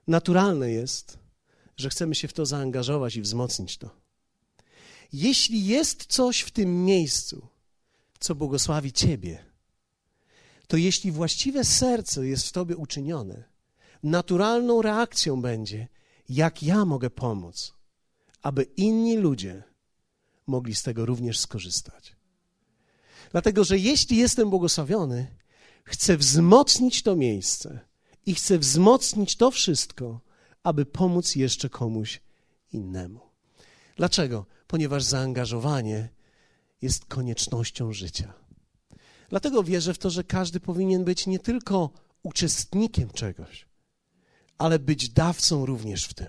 [0.07, 1.19] naturalne jest,
[1.77, 3.91] że chcemy się w to zaangażować i wzmocnić to.
[5.13, 7.47] Jeśli jest coś w tym miejscu,
[8.19, 9.45] co błogosławi Ciebie,
[10.69, 13.45] to jeśli właściwe serce jest w Tobie uczynione,
[14.03, 15.89] naturalną reakcją będzie,
[16.29, 17.75] jak ja mogę pomóc,
[18.43, 19.63] aby inni ludzie
[20.47, 22.17] mogli z tego również skorzystać.
[23.33, 25.27] Dlatego, że jeśli jestem błogosławiony,
[25.85, 27.81] chcę wzmocnić to miejsce
[28.27, 30.21] i chcę wzmocnić to wszystko,
[30.67, 32.21] aby pomóc jeszcze komuś
[32.73, 33.21] innemu.
[33.97, 34.47] Dlaczego?
[34.67, 36.09] Ponieważ zaangażowanie
[36.83, 38.33] jest koniecznością życia.
[39.29, 41.91] Dlatego wierzę w to, że każdy powinien być nie tylko
[42.23, 43.67] uczestnikiem czegoś,
[44.59, 46.27] ale być dawcą również w tym.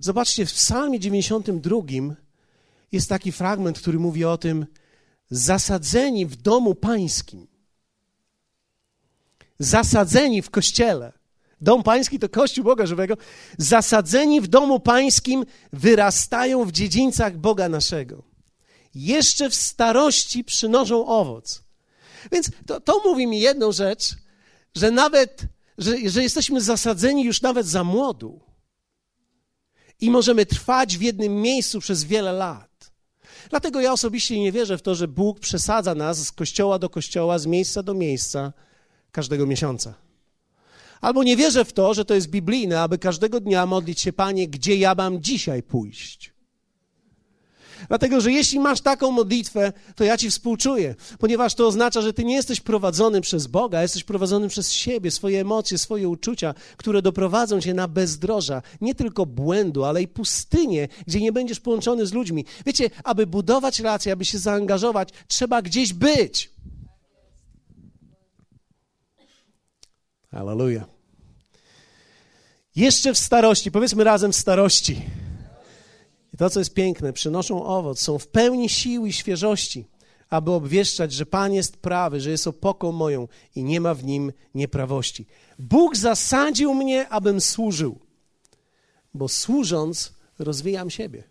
[0.00, 1.76] Zobaczcie, w Psalmie 92
[2.92, 4.66] jest taki fragment, który mówi o tym,
[5.30, 7.46] zasadzeni w domu pańskim,
[9.58, 11.21] zasadzeni w kościele.
[11.62, 13.16] Dom pański to kościół Boga żywego.
[13.58, 18.22] Zasadzeni w domu pańskim wyrastają w dziedzińcach Boga naszego.
[18.94, 21.62] Jeszcze w starości przynoszą owoc.
[22.32, 24.14] Więc to, to mówi mi jedną rzecz,
[24.74, 25.42] że nawet,
[25.78, 28.40] że, że jesteśmy zasadzeni już nawet za młodu
[30.00, 32.92] i możemy trwać w jednym miejscu przez wiele lat.
[33.50, 37.38] Dlatego ja osobiście nie wierzę w to, że Bóg przesadza nas z kościoła do kościoła,
[37.38, 38.52] z miejsca do miejsca
[39.12, 39.94] każdego miesiąca.
[41.02, 44.48] Albo nie wierzę w to, że to jest biblijne, aby każdego dnia modlić się, Panie,
[44.48, 46.32] gdzie ja mam dzisiaj pójść.
[47.88, 52.24] Dlatego, że jeśli masz taką modlitwę, to ja ci współczuję, ponieważ to oznacza, że ty
[52.24, 57.60] nie jesteś prowadzony przez Boga, jesteś prowadzony przez siebie, swoje emocje, swoje uczucia, które doprowadzą
[57.60, 62.44] cię na bezdroża, nie tylko błędu, ale i pustynię, gdzie nie będziesz połączony z ludźmi.
[62.66, 66.52] Wiecie, aby budować relacje, aby się zaangażować, trzeba gdzieś być.
[70.32, 70.84] Hallelujah.
[72.76, 75.02] Jeszcze w starości, powiedzmy razem w starości.
[76.34, 79.88] I to, co jest piękne, przynoszą owoc, są w pełni sił i świeżości,
[80.28, 84.32] aby obwieszczać, że Pan jest prawy, że jest opoką moją i nie ma w nim
[84.54, 85.26] nieprawości.
[85.58, 87.98] Bóg zasadził mnie, abym służył,
[89.14, 91.24] bo służąc rozwijam siebie.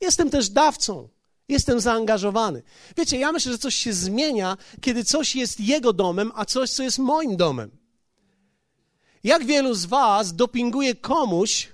[0.00, 1.08] Jestem też dawcą.
[1.50, 2.62] Jestem zaangażowany.
[2.96, 6.82] Wiecie, ja myślę, że coś się zmienia, kiedy coś jest jego domem, a coś, co
[6.82, 7.70] jest moim domem.
[9.24, 11.68] Jak wielu z Was dopinguje komuś,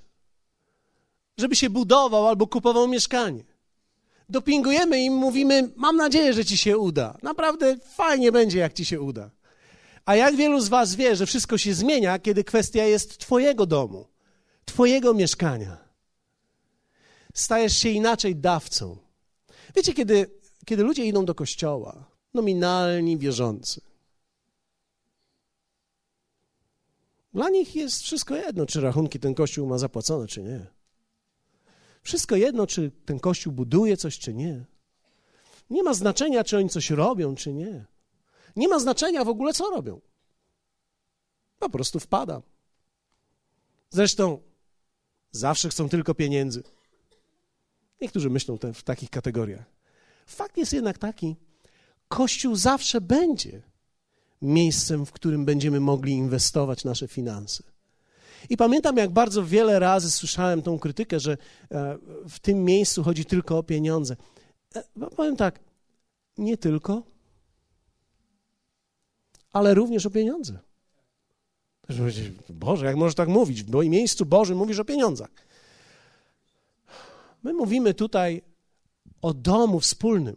[1.37, 3.43] żeby się budował albo kupował mieszkanie?
[4.29, 7.17] Dopingujemy im, mówimy: Mam nadzieję, że ci się uda.
[7.23, 9.29] Naprawdę fajnie będzie, jak ci się uda.
[10.05, 14.07] A jak wielu z Was wie, że wszystko się zmienia, kiedy kwestia jest Twojego domu,
[14.65, 15.77] Twojego mieszkania?
[17.33, 19.06] Stajesz się inaczej dawcą.
[19.75, 20.31] Wiecie, kiedy,
[20.65, 23.81] kiedy ludzie idą do kościoła, nominalni wierzący,
[27.33, 30.65] dla nich jest wszystko jedno, czy rachunki ten kościół ma zapłacone, czy nie.
[32.01, 34.65] Wszystko jedno, czy ten kościół buduje coś, czy nie.
[35.69, 37.85] Nie ma znaczenia, czy oni coś robią, czy nie.
[38.55, 40.01] Nie ma znaczenia w ogóle, co robią.
[41.59, 42.41] Po prostu wpadam.
[43.89, 44.41] Zresztą
[45.31, 46.63] zawsze chcą tylko pieniędzy.
[48.01, 49.65] Niektórzy myślą te, w takich kategoriach.
[50.25, 51.35] Fakt jest jednak taki,
[52.07, 53.61] Kościół zawsze będzie
[54.41, 57.63] miejscem, w którym będziemy mogli inwestować nasze finanse.
[58.49, 61.37] I pamiętam, jak bardzo wiele razy słyszałem tą krytykę, że
[61.71, 61.97] e,
[62.29, 64.15] w tym miejscu chodzi tylko o pieniądze.
[64.75, 64.83] E,
[65.15, 65.59] powiem tak,
[66.37, 67.03] nie tylko,
[69.53, 70.59] ale również o pieniądze.
[72.49, 73.63] Boże, jak możesz tak mówić?
[73.63, 75.29] W moim miejscu Bożym mówisz o pieniądzach.
[77.47, 78.41] My mówimy tutaj
[79.21, 80.35] o domu wspólnym,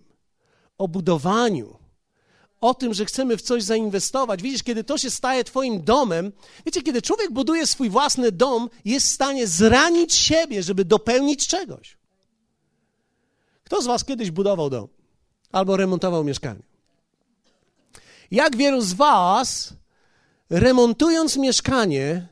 [0.79, 1.79] o budowaniu,
[2.61, 4.42] o tym, że chcemy w coś zainwestować.
[4.42, 6.33] Widzisz, kiedy to się staje Twoim domem,
[6.66, 11.99] wiecie, kiedy człowiek buduje swój własny dom, jest w stanie zranić siebie, żeby dopełnić czegoś.
[13.64, 14.88] Kto z Was kiedyś budował dom
[15.53, 16.62] albo remontował mieszkanie?
[18.31, 19.73] Jak wielu z Was,
[20.51, 22.29] remontując mieszkanie,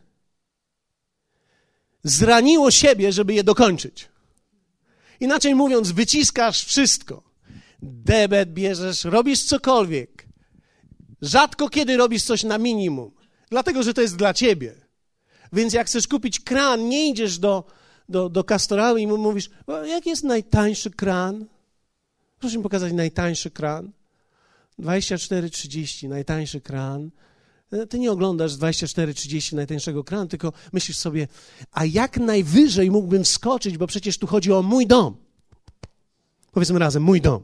[2.05, 4.09] zraniło siebie, żeby je dokończyć?
[5.21, 7.23] Inaczej mówiąc, wyciskasz wszystko.
[7.83, 10.29] Debet bierzesz, robisz cokolwiek.
[11.23, 13.11] Rzadko kiedy robisz coś na minimum,
[13.51, 14.75] dlatego że to jest dla ciebie.
[15.53, 17.65] Więc jak chcesz kupić kran, nie idziesz do,
[18.09, 19.51] do, do kastorału i mu mówisz,
[19.87, 21.47] jaki jest najtańszy kran?
[22.39, 23.91] Proszę mi pokazać najtańszy kran.
[24.81, 27.11] 24,30, najtańszy kran.
[27.89, 31.29] Ty nie oglądasz 24-30 najtańszego kranu, tylko myślisz sobie,
[31.73, 35.17] a jak najwyżej mógłbym wskoczyć, bo przecież tu chodzi o mój dom.
[36.53, 37.43] Powiedzmy razem, mój dom.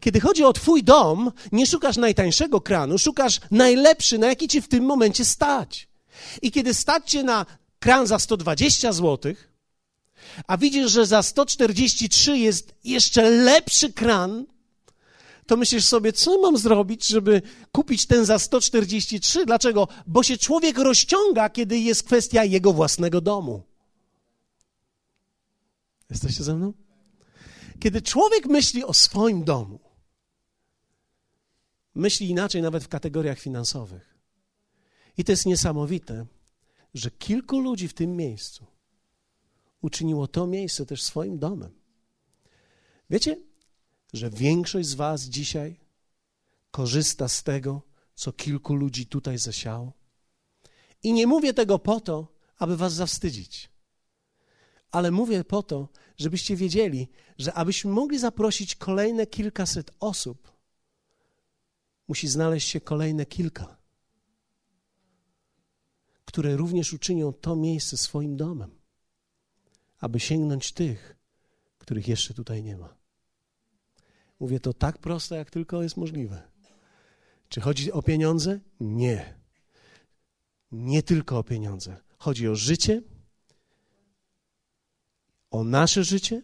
[0.00, 4.68] Kiedy chodzi o Twój dom, nie szukasz najtańszego kranu, szukasz najlepszy, na jaki Ci w
[4.68, 5.88] tym momencie stać.
[6.42, 7.46] I kiedy stać Cię na
[7.78, 9.34] kran za 120 zł,
[10.46, 14.46] a widzisz, że za 143 jest jeszcze lepszy kran,
[15.46, 19.46] to myślisz sobie, co mam zrobić, żeby kupić ten za 143?
[19.46, 19.88] Dlaczego?
[20.06, 23.62] Bo się człowiek rozciąga, kiedy jest kwestia jego własnego domu.
[26.10, 26.72] Jesteście ze mną?
[27.80, 29.80] Kiedy człowiek myśli o swoim domu,
[31.94, 34.16] myśli inaczej nawet w kategoriach finansowych.
[35.18, 36.26] I to jest niesamowite,
[36.94, 38.66] że kilku ludzi w tym miejscu
[39.82, 41.70] uczyniło to miejsce też swoim domem.
[43.10, 43.36] Wiecie,
[44.12, 45.80] że większość z Was dzisiaj
[46.70, 47.82] korzysta z tego,
[48.14, 49.92] co kilku ludzi tutaj zasiało.
[51.02, 53.70] I nie mówię tego po to, aby Was zawstydzić,
[54.90, 55.88] ale mówię po to,
[56.18, 60.52] żebyście wiedzieli, że abyśmy mogli zaprosić kolejne kilkaset osób,
[62.08, 63.76] musi znaleźć się kolejne kilka,
[66.24, 68.70] które również uczynią to miejsce swoim domem,
[70.00, 71.16] aby sięgnąć tych,
[71.78, 73.05] których jeszcze tutaj nie ma.
[74.40, 76.42] Mówię to tak proste, jak tylko jest możliwe.
[77.48, 78.60] Czy chodzi o pieniądze?
[78.80, 79.34] Nie.
[80.72, 81.96] Nie tylko o pieniądze.
[82.18, 83.02] Chodzi o życie,
[85.50, 86.42] o nasze życie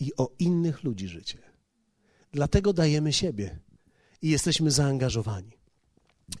[0.00, 1.38] i o innych ludzi życie.
[2.32, 3.58] Dlatego dajemy siebie
[4.22, 5.58] i jesteśmy zaangażowani.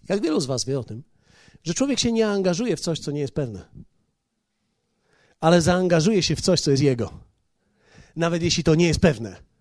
[0.08, 1.02] Jak wielu z Was wie o tym,
[1.62, 3.68] że człowiek się nie angażuje w coś, co nie jest pewne,
[5.40, 7.20] ale zaangażuje się w coś, co jest jego,
[8.16, 9.53] nawet jeśli to nie jest pewne.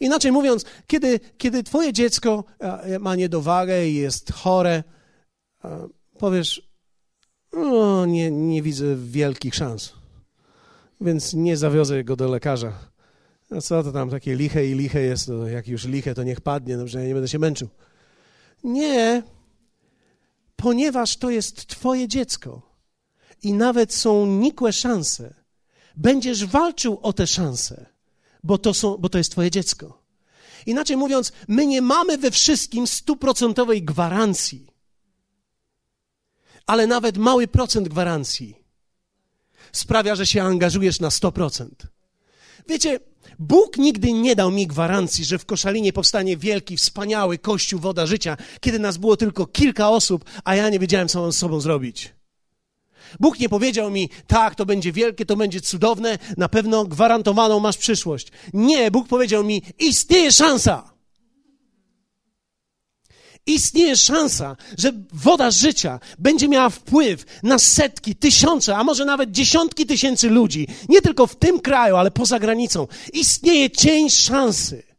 [0.00, 4.84] Inaczej mówiąc, kiedy, kiedy twoje dziecko e, ma niedowagę i jest chore,
[5.64, 6.72] e, powiesz,
[7.52, 9.92] no, nie, nie widzę wielkich szans,
[11.00, 12.72] więc nie zawiozę go do lekarza.
[13.50, 16.40] No co to tam takie liche i liche jest, to jak już liche, to niech
[16.40, 17.68] padnie, dobrze, ja nie będę się męczył.
[18.64, 19.22] Nie,
[20.56, 22.62] ponieważ to jest twoje dziecko
[23.42, 25.34] i nawet są nikłe szanse,
[25.96, 27.86] będziesz walczył o te szanse
[28.42, 30.02] bo to, są, bo to jest Twoje dziecko.
[30.66, 34.66] Inaczej mówiąc, my nie mamy we wszystkim stuprocentowej gwarancji,
[36.66, 38.62] ale nawet mały procent gwarancji
[39.72, 41.68] sprawia, że się angażujesz na 100%.
[42.68, 43.00] Wiecie,
[43.38, 48.36] Bóg nigdy nie dał mi gwarancji, że w Koszalinie powstanie wielki, wspaniały kościół Woda Życia,
[48.60, 52.14] kiedy nas było tylko kilka osób, a ja nie wiedziałem, co mam z sobą zrobić.
[53.20, 57.76] Bóg nie powiedział mi, tak, to będzie wielkie, to będzie cudowne, na pewno gwarantowaną masz
[57.76, 58.28] przyszłość.
[58.52, 60.92] Nie, Bóg powiedział mi, istnieje szansa.
[63.46, 69.86] Istnieje szansa, że woda życia będzie miała wpływ na setki, tysiące, a może nawet dziesiątki
[69.86, 72.86] tysięcy ludzi, nie tylko w tym kraju, ale poza granicą.
[73.12, 74.91] Istnieje cień szansy.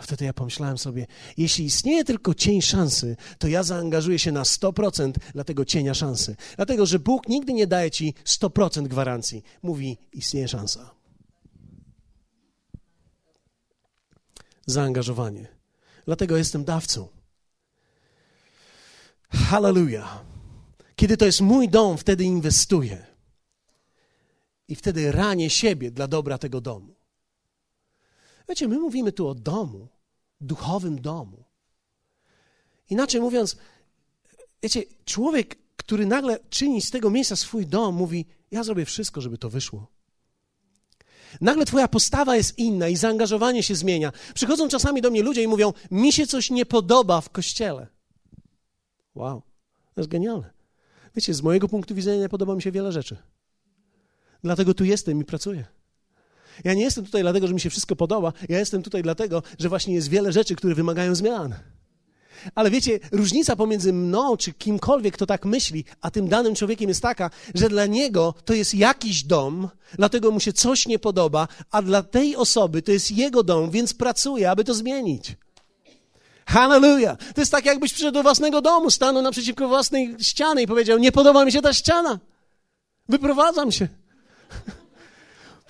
[0.00, 4.42] A wtedy ja pomyślałem sobie, jeśli istnieje tylko cień szansy, to ja zaangażuję się na
[4.42, 6.36] 100% dla tego cienia szansy.
[6.56, 9.42] Dlatego, że Bóg nigdy nie daje ci 100% gwarancji.
[9.62, 10.90] Mówi, istnieje szansa.
[14.66, 15.48] Zaangażowanie.
[16.06, 17.08] Dlatego jestem dawcą.
[19.30, 20.24] Hallelujah.
[20.96, 23.06] Kiedy to jest mój dom, wtedy inwestuję.
[24.68, 26.99] I wtedy ranię siebie dla dobra tego domu.
[28.50, 29.88] Wiecie, my mówimy tu o domu,
[30.40, 31.44] duchowym domu.
[32.88, 33.56] Inaczej mówiąc,
[34.62, 39.38] wiecie, człowiek, który nagle czyni z tego miejsca swój dom, mówi: Ja zrobię wszystko, żeby
[39.38, 39.86] to wyszło.
[41.40, 44.12] Nagle Twoja postawa jest inna i zaangażowanie się zmienia.
[44.34, 47.86] Przychodzą czasami do mnie ludzie i mówią: Mi się coś nie podoba w kościele.
[49.14, 49.42] Wow,
[49.94, 50.50] to jest genialne.
[51.16, 53.16] Wiecie, z mojego punktu widzenia nie podoba mi się wiele rzeczy.
[54.42, 55.79] Dlatego tu jestem i pracuję.
[56.64, 58.32] Ja nie jestem tutaj dlatego, że mi się wszystko podoba.
[58.48, 61.54] Ja jestem tutaj dlatego, że właśnie jest wiele rzeczy, które wymagają zmian.
[62.54, 67.02] Ale wiecie, różnica pomiędzy mną czy kimkolwiek, kto tak myśli, a tym danym człowiekiem jest
[67.02, 71.82] taka, że dla niego to jest jakiś dom, dlatego mu się coś nie podoba, a
[71.82, 75.36] dla tej osoby to jest jego dom, więc pracuje, aby to zmienić.
[76.46, 77.18] Hallelujah!
[77.34, 81.12] To jest tak, jakbyś przyszedł do własnego domu, stanął naprzeciwko własnej ściany i powiedział: Nie
[81.12, 82.18] podoba mi się ta ściana.
[83.08, 83.88] Wyprowadzam się.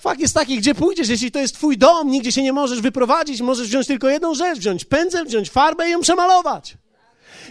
[0.01, 3.41] Fakt jest taki, gdzie pójdziesz, jeśli to jest twój dom, nigdzie się nie możesz wyprowadzić,
[3.41, 6.77] możesz wziąć tylko jedną rzecz, wziąć pędzel, wziąć farbę i ją przemalować.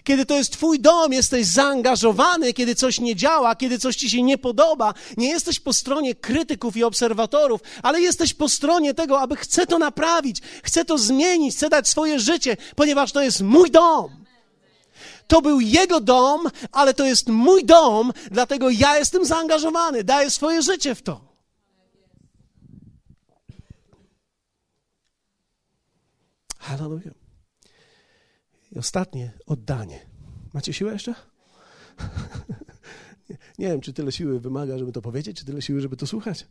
[0.05, 4.23] Kiedy to jest twój dom, jesteś zaangażowany, kiedy coś nie działa, kiedy coś ci się
[4.23, 9.37] nie podoba, nie jesteś po stronie krytyków i obserwatorów, ale jesteś po stronie tego, aby
[9.37, 14.25] chcę to naprawić, chcę to zmienić, chcę dać swoje życie, ponieważ to jest mój dom.
[15.27, 16.41] To był jego dom,
[16.73, 21.30] ale to jest mój dom, dlatego ja jestem zaangażowany, daję swoje życie w to.
[26.71, 27.15] Hallelujah.
[28.73, 30.07] I ostatnie, oddanie.
[30.55, 31.15] Macie siłę jeszcze?
[33.31, 36.07] nie, nie wiem, czy tyle siły wymaga, żeby to powiedzieć, czy tyle siły, żeby to
[36.07, 36.47] słuchać.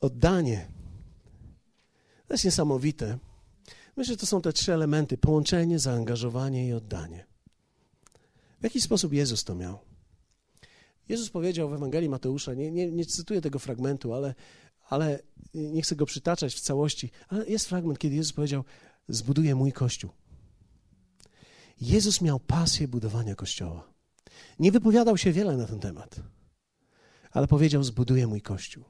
[0.00, 0.68] Oddanie.
[2.28, 3.18] To jest niesamowite.
[3.96, 7.26] Myślę, że to są te trzy elementy: połączenie, zaangażowanie i oddanie.
[8.60, 9.78] W jaki sposób Jezus to miał?
[11.08, 14.34] Jezus powiedział w Ewangelii Mateusza, nie, nie, nie cytuję tego fragmentu, ale,
[14.88, 15.22] ale
[15.54, 18.64] nie chcę go przytaczać w całości, ale jest fragment, kiedy Jezus powiedział:
[19.08, 20.10] zbuduję mój kościół.
[21.80, 23.88] Jezus miał pasję budowania kościoła.
[24.58, 26.16] Nie wypowiadał się wiele na ten temat,
[27.30, 28.84] ale powiedział: Zbuduję mój kościół.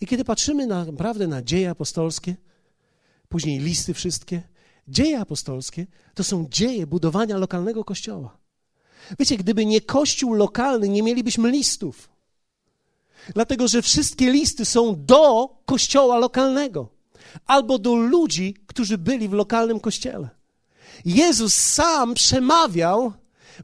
[0.00, 2.36] I kiedy patrzymy na, naprawdę na dzieje apostolskie,
[3.28, 4.42] później listy wszystkie,
[4.88, 8.38] dzieje apostolskie to są dzieje budowania lokalnego kościoła.
[9.18, 12.08] Wiecie, gdyby nie kościół lokalny, nie mielibyśmy listów.
[13.34, 16.95] Dlatego, że wszystkie listy są do kościoła lokalnego
[17.46, 20.28] albo do ludzi, którzy byli w lokalnym kościele.
[21.04, 23.12] Jezus sam przemawiał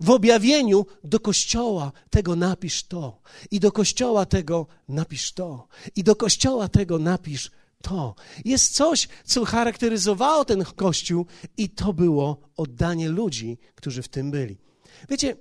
[0.01, 6.17] w objawieniu do kościoła tego napisz to, i do kościoła tego napisz to, i do
[6.17, 7.51] kościoła tego napisz
[7.83, 8.15] to.
[8.45, 14.59] Jest coś, co charakteryzowało ten kościół, i to było oddanie ludzi, którzy w tym byli.
[15.09, 15.37] Wiecie,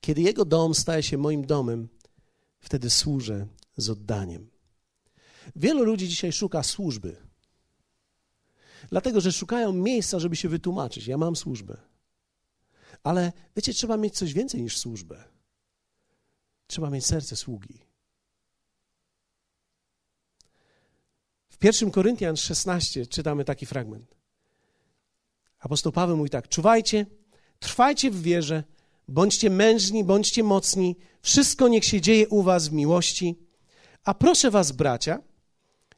[0.00, 1.88] kiedy jego dom staje się moim domem,
[2.60, 4.50] wtedy służę z oddaniem.
[5.56, 7.16] Wielu ludzi dzisiaj szuka służby.
[8.90, 11.06] Dlatego, że szukają miejsca, żeby się wytłumaczyć.
[11.06, 11.76] Ja mam służbę.
[13.02, 15.24] Ale wiecie, trzeba mieć coś więcej niż służbę.
[16.66, 17.80] Trzeba mieć serce sługi.
[21.48, 24.14] W 1 Koryntian 16 czytamy taki fragment.
[25.58, 27.06] Apostoł Paweł mówi tak: Czuwajcie,
[27.58, 28.64] trwajcie w wierze,
[29.08, 33.38] bądźcie mężni, bądźcie mocni, wszystko niech się dzieje u was w miłości.
[34.04, 35.22] A proszę was, bracia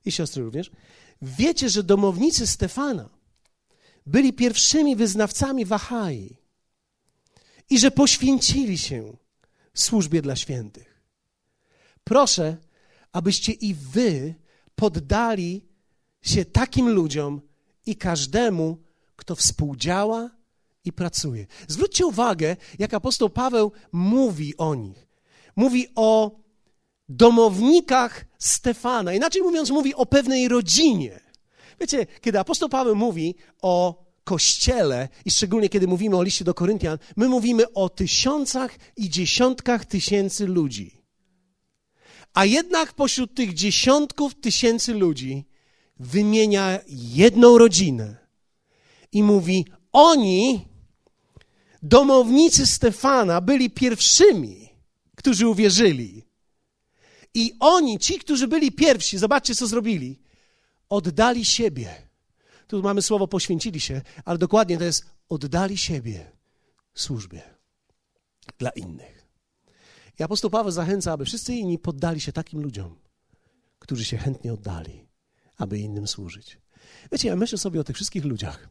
[0.05, 0.70] i siostry również,
[1.23, 3.09] Wiecie, że domownicy Stefana
[4.07, 6.37] byli pierwszymi wyznawcami Wahai
[7.71, 9.17] i że poświęcili się
[9.75, 11.01] służbie dla świętych.
[12.05, 12.57] Proszę,
[13.12, 14.35] abyście i wy
[14.75, 15.64] poddali
[16.23, 17.41] się takim ludziom
[17.87, 18.79] i każdemu,
[19.17, 20.31] kto współdziała
[20.85, 21.47] i pracuje.
[21.69, 25.07] Zwróćcie uwagę, jak apostoł Paweł mówi o nich.
[25.57, 26.41] Mówi o
[27.09, 29.14] domownikach Stefana.
[29.14, 31.20] Inaczej mówiąc, mówi o pewnej rodzinie.
[31.80, 36.99] Wiecie, kiedy apostoł Paweł mówi o kościele i szczególnie kiedy mówimy o liście do Koryntian,
[37.16, 41.03] my mówimy o tysiącach i dziesiątkach tysięcy ludzi.
[42.34, 45.45] A jednak pośród tych dziesiątków tysięcy ludzi
[45.99, 48.16] wymienia jedną rodzinę
[49.12, 50.68] i mówi: Oni,
[51.82, 54.68] domownicy Stefana, byli pierwszymi,
[55.16, 56.26] którzy uwierzyli.
[57.37, 60.18] I oni, ci, którzy byli pierwsi, zobaczcie, co zrobili.
[60.89, 61.95] Oddali siebie
[62.66, 66.32] tu mamy słowo poświęcili się, ale dokładnie to jest oddali siebie
[66.95, 67.43] służbie
[68.59, 69.26] dla innych.
[70.18, 72.95] I apostoł Paweł zachęca, aby wszyscy inni poddali się takim ludziom,
[73.78, 75.07] którzy się chętnie oddali,
[75.57, 76.59] aby innym służyć.
[77.12, 78.68] Wiecie, ja myślę sobie o tych wszystkich ludziach,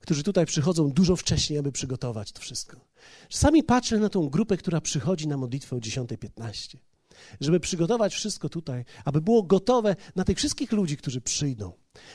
[0.00, 2.76] którzy tutaj przychodzą dużo wcześniej, aby przygotować to wszystko.
[3.28, 6.76] Czasami patrzę na tą grupę, która przychodzi na modlitwę o 10.15,
[7.40, 11.72] żeby przygotować wszystko tutaj, aby było gotowe na tych wszystkich ludzi, którzy przyjdą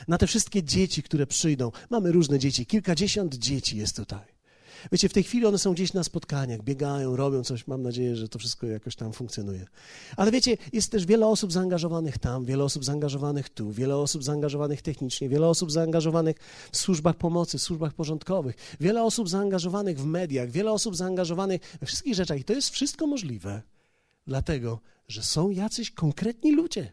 [0.08, 1.72] na te wszystkie dzieci, które przyjdą.
[1.90, 4.36] Mamy różne dzieci, kilkadziesiąt dzieci jest tutaj.
[4.92, 7.68] Wiecie, w tej chwili one są gdzieś na spotkaniach, biegają, robią coś.
[7.68, 9.66] Mam nadzieję, że to wszystko jakoś tam funkcjonuje.
[10.18, 14.82] Ale wiecie, jest też wiele osób zaangażowanych tam, wiele osób zaangażowanych tu, wiele osób zaangażowanych
[14.82, 16.36] technicznie, wiele osób zaangażowanych
[16.72, 21.86] w służbach pomocy, w służbach porządkowych, wiele osób zaangażowanych w mediach, wiele osób zaangażowanych we
[21.86, 22.40] wszystkich rzeczach.
[22.40, 23.62] I to jest wszystko możliwe,
[24.28, 26.92] dlatego że są jacyś konkretni ludzie,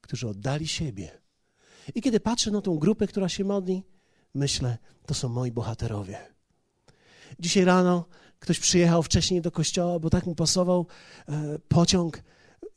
[0.00, 1.20] którzy oddali siebie
[1.94, 3.84] i kiedy patrzę na tą grupę, która się modli,
[4.34, 6.18] myślę, to są moi bohaterowie.
[7.38, 8.04] Dzisiaj rano
[8.38, 10.86] ktoś przyjechał wcześniej do kościoła, bo tak mu pasował
[11.28, 12.22] e, pociąg.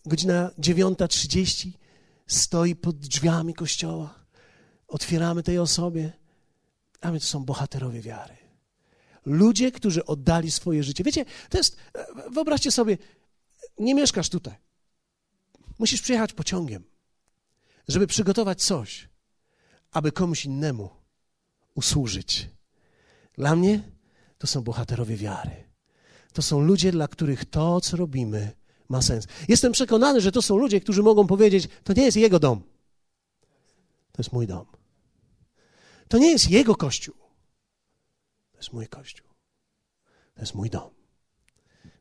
[0.06, 1.70] Godzina 9.30
[2.28, 4.14] stoi pod drzwiami kościoła.
[4.88, 6.12] Otwieramy tej osobie,
[7.02, 8.36] a my to są bohaterowie wiary.
[9.26, 11.04] Ludzie, którzy oddali swoje życie.
[11.04, 12.98] Wiecie, to jest, e, wyobraźcie sobie,
[13.80, 14.56] nie mieszkasz tutaj.
[15.80, 16.94] Musisz przyjechać pociągiem
[17.88, 19.10] żeby przygotować coś,
[19.92, 20.90] aby komuś innemu
[21.76, 22.50] usłużyć.
[23.34, 23.92] Dla mnie
[24.38, 25.64] to są bohaterowie wiary.
[26.34, 28.52] To są ludzie, dla których to, co robimy,
[28.90, 29.28] ma sens.
[29.48, 32.64] Jestem przekonany, że to są ludzie, którzy mogą powiedzieć: To nie jest jego dom.
[34.12, 34.66] To jest mój dom.
[36.08, 37.16] To nie jest jego kościół.
[38.52, 39.28] To jest mój kościół.
[40.34, 41.03] To jest mój dom.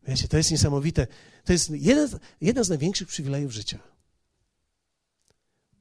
[0.06, 1.06] Wiecie, to jest niesamowite.
[1.44, 2.08] To jest jeden,
[2.40, 3.78] jeden z największych przywilejów życia.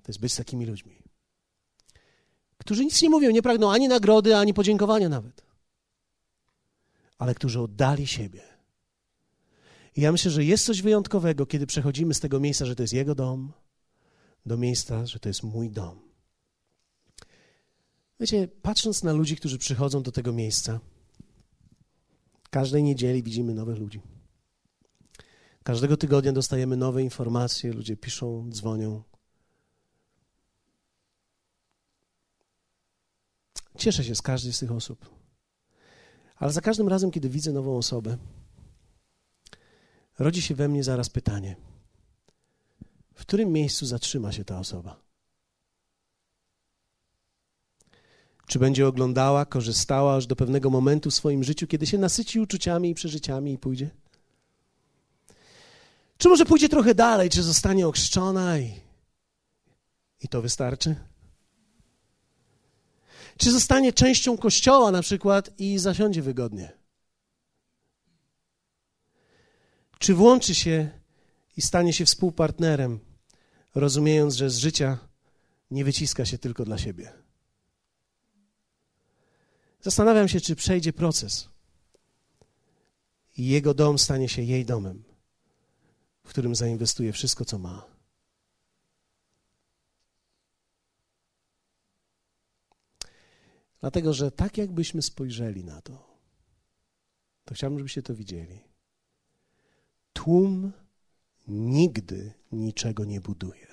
[0.04, 1.02] To jest być z takimi ludźmi,
[2.58, 5.42] którzy nic nie mówią, nie pragną ani nagrody, ani podziękowania nawet,
[7.18, 8.42] ale którzy oddali siebie.
[9.96, 12.94] I ja myślę, że jest coś wyjątkowego, kiedy przechodzimy z tego miejsca, że to jest
[12.94, 13.54] Jego dom,
[14.46, 16.00] do miejsca, że to jest mój dom.
[18.20, 20.80] Wiecie, patrząc na ludzi, którzy przychodzą do tego miejsca,
[22.50, 24.02] każdej niedzieli widzimy nowych ludzi.
[25.64, 29.04] Każdego tygodnia dostajemy nowe informacje, ludzie piszą, dzwonią.
[33.78, 35.10] Cieszę się z każdej z tych osób.
[36.36, 38.18] Ale za każdym razem, kiedy widzę nową osobę,
[40.20, 41.56] rodzi się we mnie zaraz pytanie:
[43.14, 45.02] w którym miejscu zatrzyma się ta osoba?
[48.48, 52.90] Czy będzie oglądała, korzystała aż do pewnego momentu w swoim życiu, kiedy się nasyci uczuciami
[52.90, 54.01] i przeżyciami i pójdzie?
[56.22, 58.74] Czy może pójdzie trochę dalej, czy zostanie okrzczona i,
[60.22, 60.96] i to wystarczy?
[63.38, 66.72] Czy zostanie częścią kościoła na przykład i zasiądzie wygodnie?
[70.00, 70.90] Czy włączy się
[71.58, 73.00] i stanie się współpartnerem,
[73.76, 74.98] rozumiejąc, że z życia
[75.72, 77.14] nie wyciska się tylko dla siebie?
[79.82, 81.50] Zastanawiam się, czy przejdzie proces
[83.38, 85.11] i jego dom stanie się jej domem,
[86.24, 87.86] w którym zainwestuje wszystko, co ma.
[93.82, 96.18] Dlatego, że tak jakbyśmy spojrzeli na to,
[97.46, 98.60] to chciałbym, żebyście to widzieli.
[100.14, 100.72] Tłum
[101.48, 103.68] nigdy niczego nie buduje.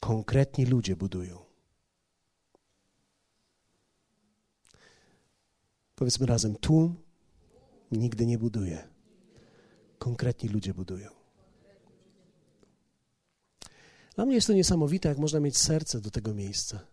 [0.00, 1.44] Konkretni ludzie budują.
[5.94, 6.96] Powiedzmy razem, tłum
[7.92, 8.91] nigdy nie buduje.
[10.02, 11.10] Konkretni ludzie budują.
[14.14, 16.86] Dla mnie jest to niesamowite, jak można mieć serce do tego miejsca.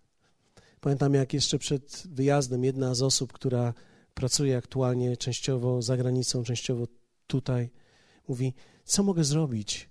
[0.82, 3.74] Pamiętam, jak jeszcze przed wyjazdem jedna z osób, która
[4.14, 6.88] pracuje aktualnie częściowo za granicą, częściowo
[7.28, 7.70] tutaj,
[8.28, 8.54] mówi:
[8.86, 9.90] Co mogę zrobić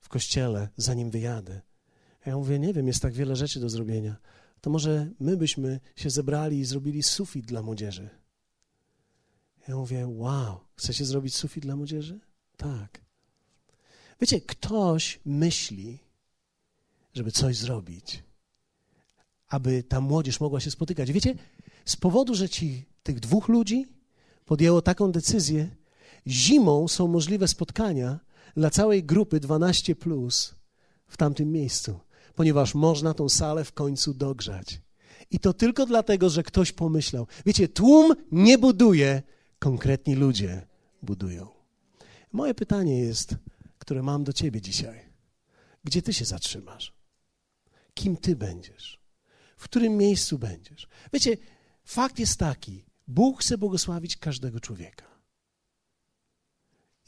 [0.00, 1.60] w kościele, zanim wyjadę,
[2.26, 4.16] Ja mówię, nie wiem, jest tak wiele rzeczy do zrobienia.
[4.60, 8.19] To może my byśmy się zebrali i zrobili sufit dla młodzieży.
[9.68, 12.20] Ja mówię, wow, chcecie zrobić sufit dla młodzieży?
[12.56, 13.00] Tak.
[14.20, 15.98] Wiecie, ktoś myśli,
[17.14, 18.22] żeby coś zrobić,
[19.48, 21.12] aby ta młodzież mogła się spotykać.
[21.12, 21.34] Wiecie,
[21.84, 23.86] z powodu, że ci, tych dwóch ludzi
[24.44, 25.76] podjęło taką decyzję,
[26.26, 28.20] zimą są możliwe spotkania
[28.56, 30.54] dla całej grupy 12 plus
[31.06, 32.00] w tamtym miejscu,
[32.34, 34.80] ponieważ można tą salę w końcu dogrzać.
[35.30, 37.26] I to tylko dlatego, że ktoś pomyślał.
[37.46, 39.22] Wiecie, tłum nie buduje,
[39.60, 40.66] konkretni ludzie
[41.02, 41.48] budują.
[42.32, 43.34] Moje pytanie jest,
[43.78, 45.10] które mam do ciebie dzisiaj.
[45.84, 46.94] Gdzie ty się zatrzymasz?
[47.94, 49.00] Kim ty będziesz?
[49.56, 50.88] W którym miejscu będziesz?
[51.12, 51.36] Wiecie,
[51.84, 55.06] fakt jest taki: Bóg chce błogosławić każdego człowieka.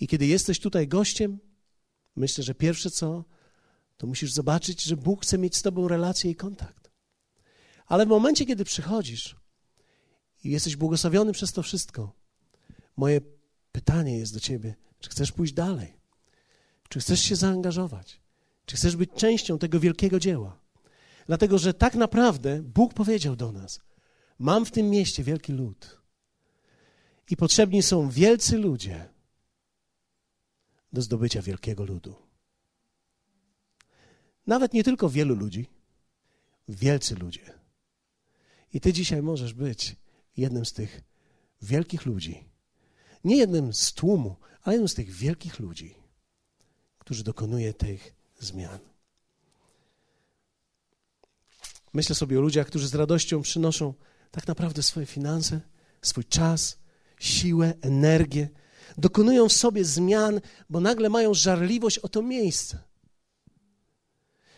[0.01, 1.39] I kiedy jesteś tutaj gościem,
[2.17, 3.25] myślę, że pierwsze co,
[3.97, 6.91] to musisz zobaczyć, że Bóg chce mieć z tobą relację i kontakt.
[7.87, 9.37] Ale w momencie, kiedy przychodzisz
[10.45, 12.22] i jesteś błogosławiony przez to wszystko,
[12.97, 13.21] moje
[13.73, 15.97] pytanie jest do ciebie: czy chcesz pójść dalej?
[16.89, 18.21] Czy chcesz się zaangażować?
[18.67, 20.59] Czy chcesz być częścią tego wielkiego dzieła?
[21.27, 23.81] Dlatego, że tak naprawdę Bóg powiedział do nas:
[24.39, 26.03] Mam w tym mieście wielki lud.
[27.31, 29.09] I potrzebni są wielcy ludzie
[30.93, 32.15] do zdobycia wielkiego ludu.
[34.47, 35.67] Nawet nie tylko wielu ludzi,
[36.69, 37.55] wielcy ludzie.
[38.73, 39.97] I ty dzisiaj możesz być
[40.37, 41.03] jednym z tych
[41.63, 42.52] wielkich ludzi.
[43.25, 45.95] Nie jednym z tłumu, ale jednym z tych wielkich ludzi,
[46.99, 48.79] którzy dokonuje tych zmian.
[51.93, 53.95] Myślę sobie o ludziach, którzy z radością przynoszą
[54.31, 55.61] tak naprawdę swoje finanse,
[56.03, 56.79] swój czas,
[57.21, 58.49] siłę, energię.
[58.99, 62.79] Dokonują w sobie zmian, bo nagle mają żarliwość o to miejsce.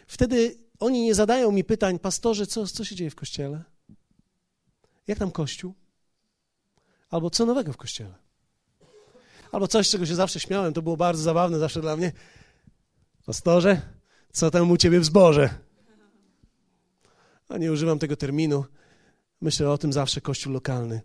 [0.06, 3.64] Wtedy oni nie zadają mi pytań, pastorze, co, co się dzieje w kościele?
[5.06, 5.74] Jak tam kościół?
[7.10, 8.14] Albo co nowego w kościele?
[9.54, 12.12] Albo coś, czego się zawsze śmiałem, to było bardzo zabawne zawsze dla mnie.
[13.26, 13.80] Pastorze,
[14.32, 15.50] co tam u ciebie w zborze?
[17.48, 18.64] A nie używam tego terminu.
[19.40, 21.00] Myślę o tym zawsze kościół lokalny.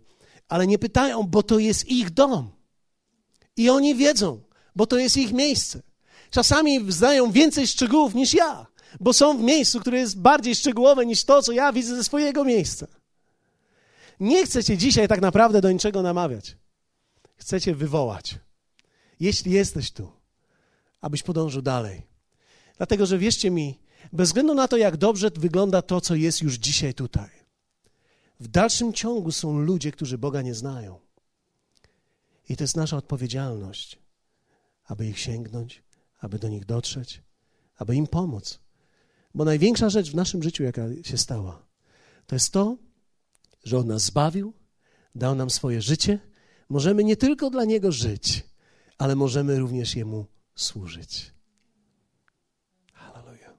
[0.48, 2.50] Ale nie pytają, bo to jest ich dom.
[3.56, 4.40] I oni wiedzą,
[4.76, 5.82] bo to jest ich miejsce.
[6.30, 8.66] Czasami znają więcej szczegółów niż ja,
[9.00, 12.44] bo są w miejscu, które jest bardziej szczegółowe niż to, co ja widzę ze swojego
[12.44, 12.86] miejsca.
[14.20, 16.59] Nie chcę cię dzisiaj tak naprawdę do niczego namawiać.
[17.40, 18.38] Chcę cię wywołać.
[19.20, 20.12] Jeśli jesteś tu,
[21.00, 22.02] abyś podążył dalej.
[22.76, 23.78] Dlatego, że wierzcie mi,
[24.12, 27.30] bez względu na to, jak dobrze wygląda to, co jest już dzisiaj tutaj,
[28.40, 30.98] w dalszym ciągu są ludzie, którzy Boga nie znają.
[32.48, 33.98] I to jest nasza odpowiedzialność,
[34.84, 35.82] aby ich sięgnąć,
[36.18, 37.22] aby do nich dotrzeć,
[37.76, 38.60] aby im pomóc.
[39.34, 41.66] Bo największa rzecz w naszym życiu, jaka się stała,
[42.26, 42.76] to jest to,
[43.64, 44.52] że On nas zbawił,
[45.14, 46.29] dał nam swoje życie.
[46.70, 48.44] Możemy nie tylko dla Niego żyć,
[48.98, 51.32] ale możemy również Jemu służyć.
[52.92, 53.58] Halleluja.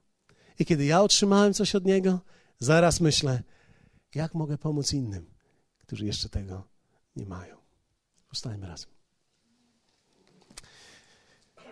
[0.58, 2.20] I kiedy ja otrzymałem coś od Niego,
[2.58, 3.42] zaraz myślę,
[4.14, 5.30] jak mogę pomóc innym,
[5.78, 6.68] którzy jeszcze tego
[7.16, 7.56] nie mają.
[8.28, 8.90] Powstajmy razem.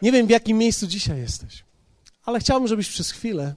[0.03, 1.65] Nie wiem, w jakim miejscu dzisiaj jesteś,
[2.23, 3.55] ale chciałbym, żebyś przez chwilę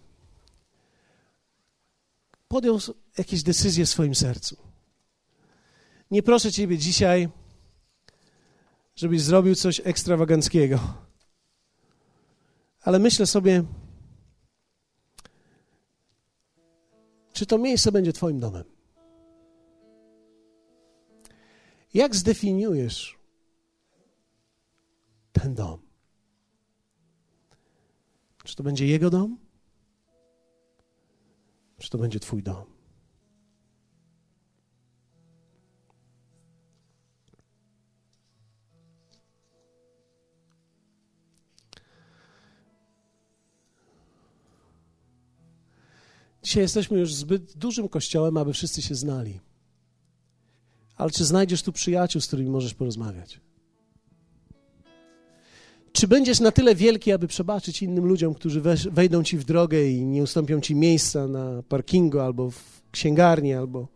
[2.47, 2.79] podjął
[3.17, 4.57] jakieś decyzje w swoim sercu.
[6.11, 7.29] Nie proszę Ciebie dzisiaj,
[8.95, 10.79] żebyś zrobił coś ekstrawaganckiego,
[12.81, 13.63] ale myślę sobie,
[17.33, 18.63] czy to miejsce będzie Twoim domem.
[21.93, 23.19] Jak zdefiniujesz
[25.31, 25.79] ten dom?
[28.43, 29.37] Czy to będzie Jego dom?
[31.77, 32.72] Czy to będzie Twój dom?
[46.43, 49.39] Dzisiaj jesteśmy już zbyt dużym kościołem, aby wszyscy się znali.
[50.95, 53.41] Ale czy znajdziesz tu przyjaciół, z którymi możesz porozmawiać?
[55.91, 60.05] Czy będziesz na tyle wielki, aby przebaczyć innym ludziom, którzy wejdą ci w drogę i
[60.05, 63.87] nie ustąpią ci miejsca na parkingu, albo w księgarni, albo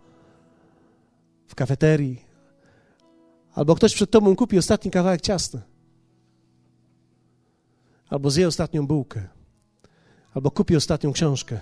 [1.48, 2.22] w kafeterii,
[3.54, 5.62] albo ktoś przed tobą kupi ostatni kawałek ciasta,
[8.10, 9.28] albo zje ostatnią bułkę,
[10.34, 11.60] albo kupi ostatnią książkę.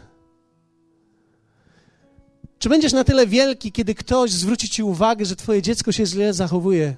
[2.65, 6.33] Czy będziesz na tyle wielki, kiedy ktoś zwróci ci uwagę, że twoje dziecko się źle
[6.33, 6.95] zachowuje?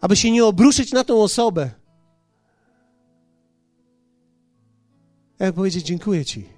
[0.00, 1.70] Aby się nie obruszyć na tą osobę.
[5.38, 6.48] Jak powiedzieć dziękuję Ci,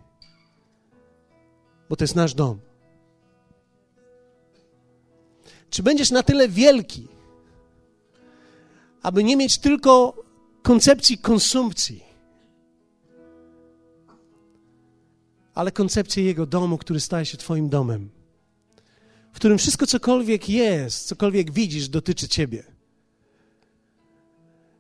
[1.89, 2.61] bo to jest nasz dom.
[5.71, 7.09] Czy będziesz na tyle wielki,
[9.03, 10.23] aby nie mieć tylko
[10.63, 12.06] koncepcji konsumpcji,
[15.57, 18.11] ale koncepcję Jego domu, który staje się Twoim domem,
[19.33, 22.65] w którym wszystko, cokolwiek jest, cokolwiek widzisz, dotyczy Ciebie.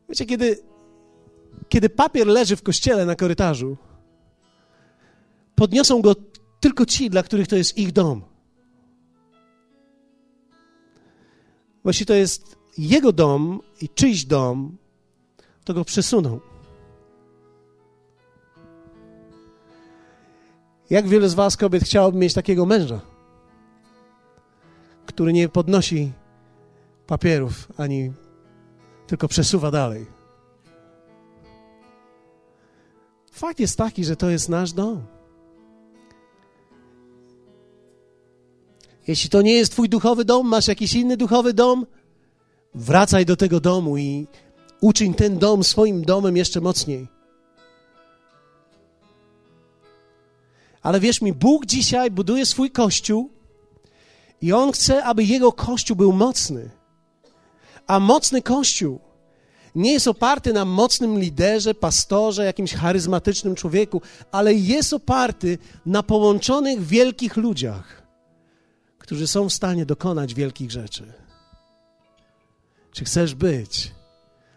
[0.08, 0.58] Wiecie, kiedy,
[1.68, 3.76] kiedy papier leży w kościele na korytarzu,
[5.54, 6.14] podniosą go
[6.60, 8.22] tylko ci, dla których to jest ich dom.
[11.84, 14.76] Bo jeśli to jest jego dom i czyjś dom,
[15.64, 16.40] to go przesuną.
[20.90, 23.00] Jak wiele z Was, kobiet, chciałoby mieć takiego męża,
[25.06, 26.12] który nie podnosi
[27.06, 28.12] papierów ani
[29.06, 30.06] tylko przesuwa dalej?
[33.32, 35.06] Fakt jest taki, że to jest nasz dom.
[39.06, 41.86] Jeśli to nie jest Twój duchowy dom, masz jakiś inny duchowy dom,
[42.74, 44.26] wracaj do tego domu i
[44.80, 47.15] uczyń ten dom swoim domem jeszcze mocniej.
[50.86, 53.30] Ale wierz mi, Bóg dzisiaj buduje swój kościół
[54.42, 56.70] i On chce, aby Jego kościół był mocny.
[57.86, 59.00] A mocny kościół
[59.74, 66.86] nie jest oparty na mocnym liderze, pastorze, jakimś charyzmatycznym człowieku, ale jest oparty na połączonych
[66.86, 68.06] wielkich ludziach
[69.06, 71.12] którzy są w stanie dokonać wielkich rzeczy.
[72.92, 73.94] Czy chcesz być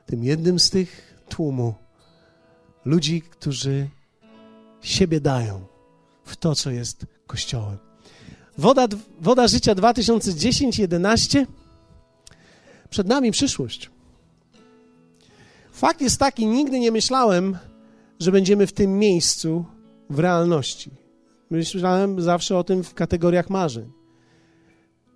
[0.05, 1.73] tym jednym z tych tłumu
[2.85, 3.89] ludzi, którzy
[4.81, 5.68] siebie dają
[6.29, 7.77] w to, co jest Kościołem?
[8.57, 8.87] Woda,
[9.21, 11.45] woda Życia 2010-11
[12.89, 13.89] przed nami przyszłość.
[15.71, 17.57] Fakt jest taki, nigdy nie myślałem,
[18.19, 19.65] że będziemy w tym miejscu
[20.09, 20.91] w realności.
[21.49, 23.91] Myślałem zawsze o tym w kategoriach marzeń.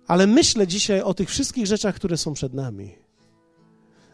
[0.06, 2.94] Ale myślę dzisiaj o tych wszystkich rzeczach, które są przed nami.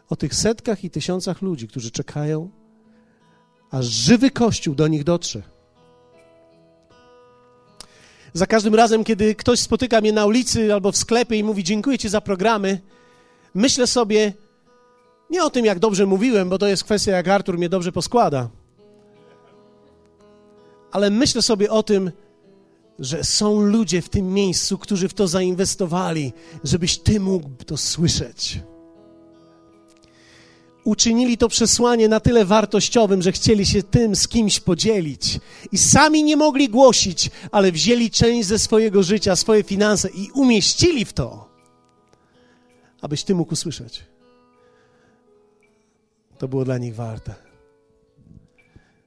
[0.09, 2.49] O tych setkach i tysiącach ludzi, którzy czekają,
[3.71, 5.41] aż żywy Kościół do nich dotrze.
[8.33, 11.97] Za każdym razem, kiedy ktoś spotyka mnie na ulicy albo w sklepie i mówi: Dziękuję
[11.97, 12.79] Ci za programy,
[13.53, 14.33] myślę sobie
[15.29, 18.49] nie o tym, jak dobrze mówiłem, bo to jest kwestia, jak Artur mnie dobrze poskłada,
[20.91, 22.11] ale myślę sobie o tym,
[22.99, 28.59] że są ludzie w tym miejscu, którzy w to zainwestowali, żebyś ty mógł to słyszeć.
[30.83, 35.39] Uczynili to przesłanie na tyle wartościowym, że chcieli się tym z kimś podzielić.
[35.71, 41.05] I sami nie mogli głosić, ale wzięli część ze swojego życia, swoje finanse i umieścili
[41.05, 41.49] w to,
[43.01, 44.03] abyś ty mógł usłyszeć.
[46.37, 47.35] To było dla nich warte.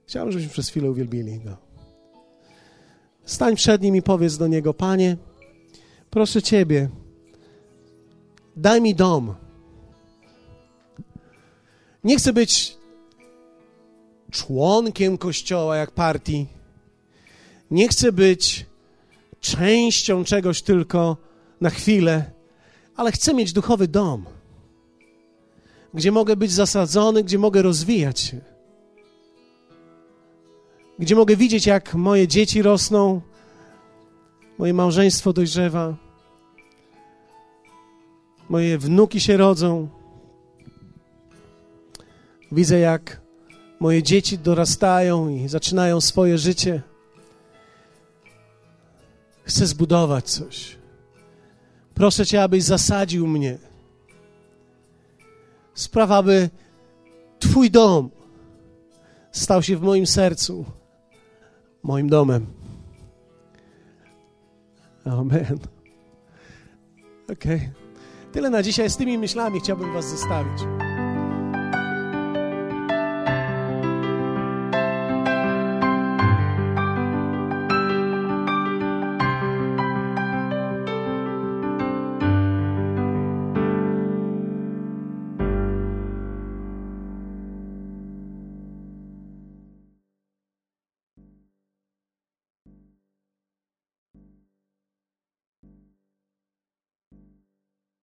[0.07, 1.57] Chciałbym, żebyśmy przez chwilę uwielbili go.
[3.25, 5.17] Stań przed nim i powiedz do niego: Panie,
[6.09, 6.89] proszę ciebie,
[8.55, 9.35] daj mi dom.
[12.05, 12.77] Nie chcę być
[14.31, 16.47] członkiem kościoła jak partii.
[17.71, 18.65] Nie chcę być
[19.39, 21.17] częścią czegoś tylko
[21.61, 22.31] na chwilę,
[22.95, 24.25] ale chcę mieć duchowy dom,
[25.93, 28.55] gdzie mogę być zasadzony, gdzie mogę rozwijać się
[30.99, 33.21] gdzie mogę widzieć, jak moje dzieci rosną,
[34.57, 35.95] moje małżeństwo dojrzewa,
[38.49, 39.87] moje wnuki się rodzą.
[42.51, 43.21] Widzę, jak
[43.79, 46.81] moje dzieci dorastają i zaczynają swoje życie.
[49.43, 50.77] Chcę zbudować coś.
[51.93, 53.57] Proszę Cię, abyś zasadził mnie.
[55.73, 56.49] Sprawa, aby
[57.39, 58.09] Twój dom
[59.31, 60.65] stał się w moim sercu
[61.83, 62.45] moim domem.
[65.05, 65.59] Amen.
[67.31, 67.55] Okej.
[67.55, 67.71] Okay.
[68.31, 68.89] Tyle na dzisiaj.
[68.89, 70.84] Z tymi myślami chciałbym Was zostawić.